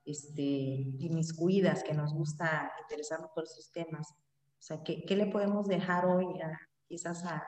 [0.07, 4.11] este, inmiscuidas que nos gusta interesarnos por estos temas?
[4.11, 6.59] O sea, ¿qué, ¿qué, le podemos dejar hoy a,
[6.89, 7.45] quizás a,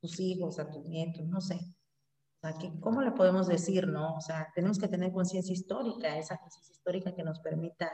[0.00, 1.26] tus hijos, a tus nietos?
[1.26, 1.56] No sé.
[1.56, 4.14] O sea, ¿qué, ¿cómo le podemos decir, no?
[4.14, 7.92] O sea, tenemos que tener conciencia histórica, esa conciencia histórica que nos permita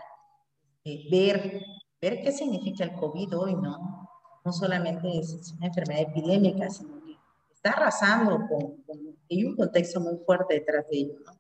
[0.85, 1.62] eh, ver,
[2.00, 4.04] ver qué significa el COVID hoy, ¿no?
[4.44, 7.16] no solamente es una enfermedad epidémica, sino que
[7.52, 8.84] está arrasando con,
[9.28, 11.32] y un contexto muy fuerte detrás de ello, ¿no?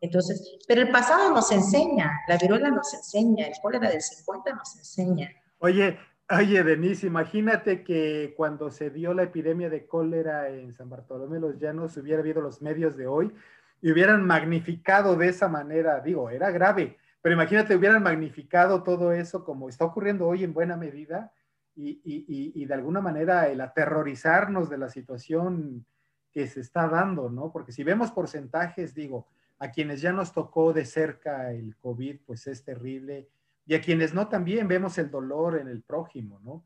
[0.00, 4.76] Entonces, pero el pasado nos enseña, la viruela nos enseña, el cólera del 50 nos
[4.76, 5.30] enseña.
[5.60, 5.96] Oye,
[6.28, 11.56] oye, Denise, imagínate que cuando se dio la epidemia de cólera en San Bartolomé los
[11.60, 13.32] Llanos hubiera habido los medios de hoy
[13.80, 19.44] y hubieran magnificado de esa manera, digo, era grave, pero imagínate, hubieran magnificado todo eso
[19.44, 21.32] como está ocurriendo hoy en buena medida
[21.74, 25.86] y, y, y, de alguna manera el aterrorizarnos de la situación
[26.30, 27.50] que se está dando, ¿no?
[27.50, 29.28] Porque si vemos porcentajes, digo,
[29.58, 33.28] a quienes ya nos tocó de cerca el COVID, pues es terrible,
[33.64, 36.64] y a quienes no también vemos el dolor en el prójimo, ¿no?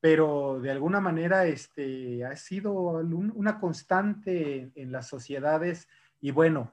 [0.00, 5.86] Pero de alguna manera este, ha sido una constante en, las sociedades
[6.20, 6.72] y bueno,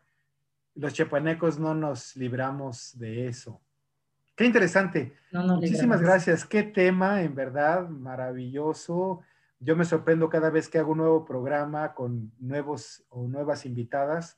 [0.78, 3.62] los chepanecos no nos libramos de eso.
[4.36, 5.14] Qué interesante.
[5.32, 6.45] Muchísimas gracias.
[6.45, 9.22] Qué tema, en verdad, maravilloso.
[9.60, 14.38] Yo me sorprendo cada vez que hago un nuevo programa con nuevos o nuevas invitadas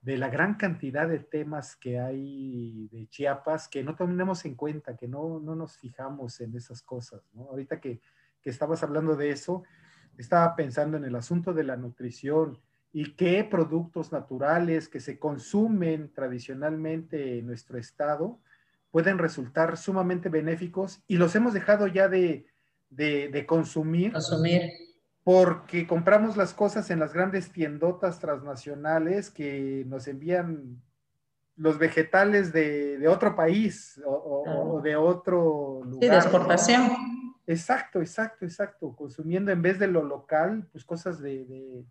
[0.00, 4.96] de la gran cantidad de temas que hay de Chiapas que no tenemos en cuenta,
[4.96, 7.22] que no, no nos fijamos en esas cosas.
[7.32, 7.42] ¿no?
[7.42, 8.00] Ahorita que,
[8.42, 9.62] que estabas hablando de eso,
[10.18, 12.58] estaba pensando en el asunto de la nutrición
[12.92, 18.40] y qué productos naturales que se consumen tradicionalmente en nuestro estado
[18.90, 22.46] pueden resultar sumamente benéficos y los hemos dejado ya de,
[22.88, 24.12] de, de consumir.
[24.12, 24.70] Consumir
[25.26, 30.80] porque compramos las cosas en las grandes tiendotas transnacionales que nos envían
[31.56, 36.00] los vegetales de, otro país o, de otro lugar.
[36.00, 36.82] Sí, de exportación.
[37.44, 38.94] Exacto, exacto, exacto.
[38.94, 41.84] Consumiendo en vez de lo local, pues cosas de,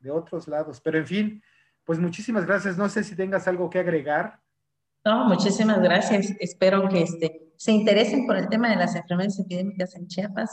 [0.00, 0.80] de, otros lados.
[0.80, 1.42] Pero en fin,
[1.84, 2.76] pues muchísimas gracias.
[2.76, 4.40] No sé si tengas algo que agregar.
[5.04, 6.34] No, muchísimas gracias.
[6.40, 10.50] Espero que este, se interesen por el tema de las enfermedades epidémicas en Chiapas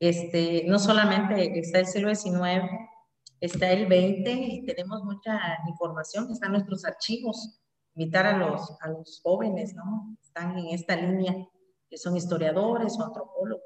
[0.00, 2.70] este, no solamente está el siglo XIX,
[3.40, 7.60] está el XX y tenemos mucha información, están nuestros archivos.
[7.94, 10.16] Invitar a los, a los jóvenes, ¿no?
[10.22, 11.34] Están en esta línea,
[11.90, 13.64] que son historiadores o antropólogos.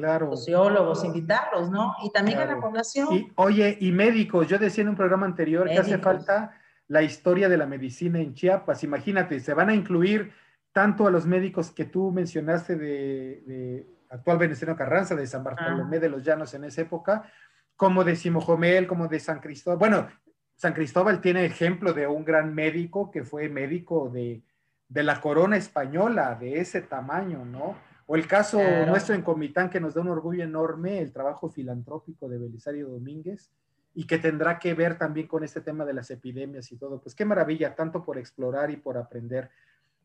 [0.00, 0.36] Claro.
[0.36, 1.94] Sociólogos, invitarlos, ¿no?
[2.02, 3.08] Y también a la población.
[3.12, 6.58] Y, oye, y médicos, yo decía en un programa anterior que hace falta
[6.88, 8.82] la historia de la medicina en Chiapas.
[8.82, 10.32] Imagínate, se van a incluir
[10.72, 16.00] tanto a los médicos que tú mencionaste de actual Veneciano Carranza, de San Bartolomé ah.
[16.00, 17.30] de los Llanos en esa época,
[17.76, 19.78] como de Simojomel, como de San Cristóbal.
[19.78, 20.08] Bueno,
[20.56, 24.42] San Cristóbal tiene ejemplo de un gran médico que fue médico de,
[24.88, 27.76] la corona española, de ese tamaño, ¿no?
[28.12, 28.58] O el caso
[28.88, 33.52] nuestro en Comitán, que nos da un orgullo enorme, el trabajo filantrópico de Belisario Domínguez,
[33.94, 37.00] y que tendrá que ver también con este tema de las epidemias y todo.
[37.00, 39.48] Pues qué maravilla, tanto por explorar y por aprender.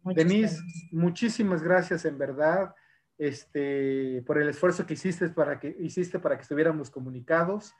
[0.04, 0.62] Denise,
[0.92, 2.76] muchísimas gracias en verdad
[3.18, 7.74] este, por el esfuerzo que hiciste para que, hiciste para que estuviéramos comunicados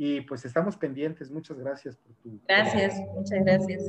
[0.00, 1.28] y pues estamos pendientes.
[1.28, 2.40] Muchas gracias por tu...
[2.46, 3.82] Gracias, muchas gracias.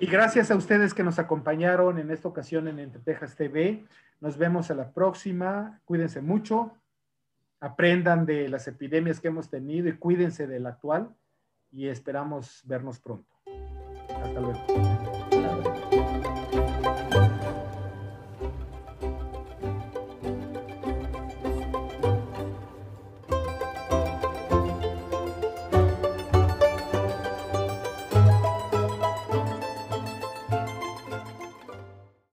[0.00, 3.84] Y gracias a ustedes que nos acompañaron en esta ocasión en Entre Texas TV.
[4.18, 5.82] Nos vemos a la próxima.
[5.84, 6.72] Cuídense mucho.
[7.60, 11.14] Aprendan de las epidemias que hemos tenido y cuídense del actual
[11.70, 13.30] y esperamos vernos pronto.
[14.08, 14.95] Hasta luego.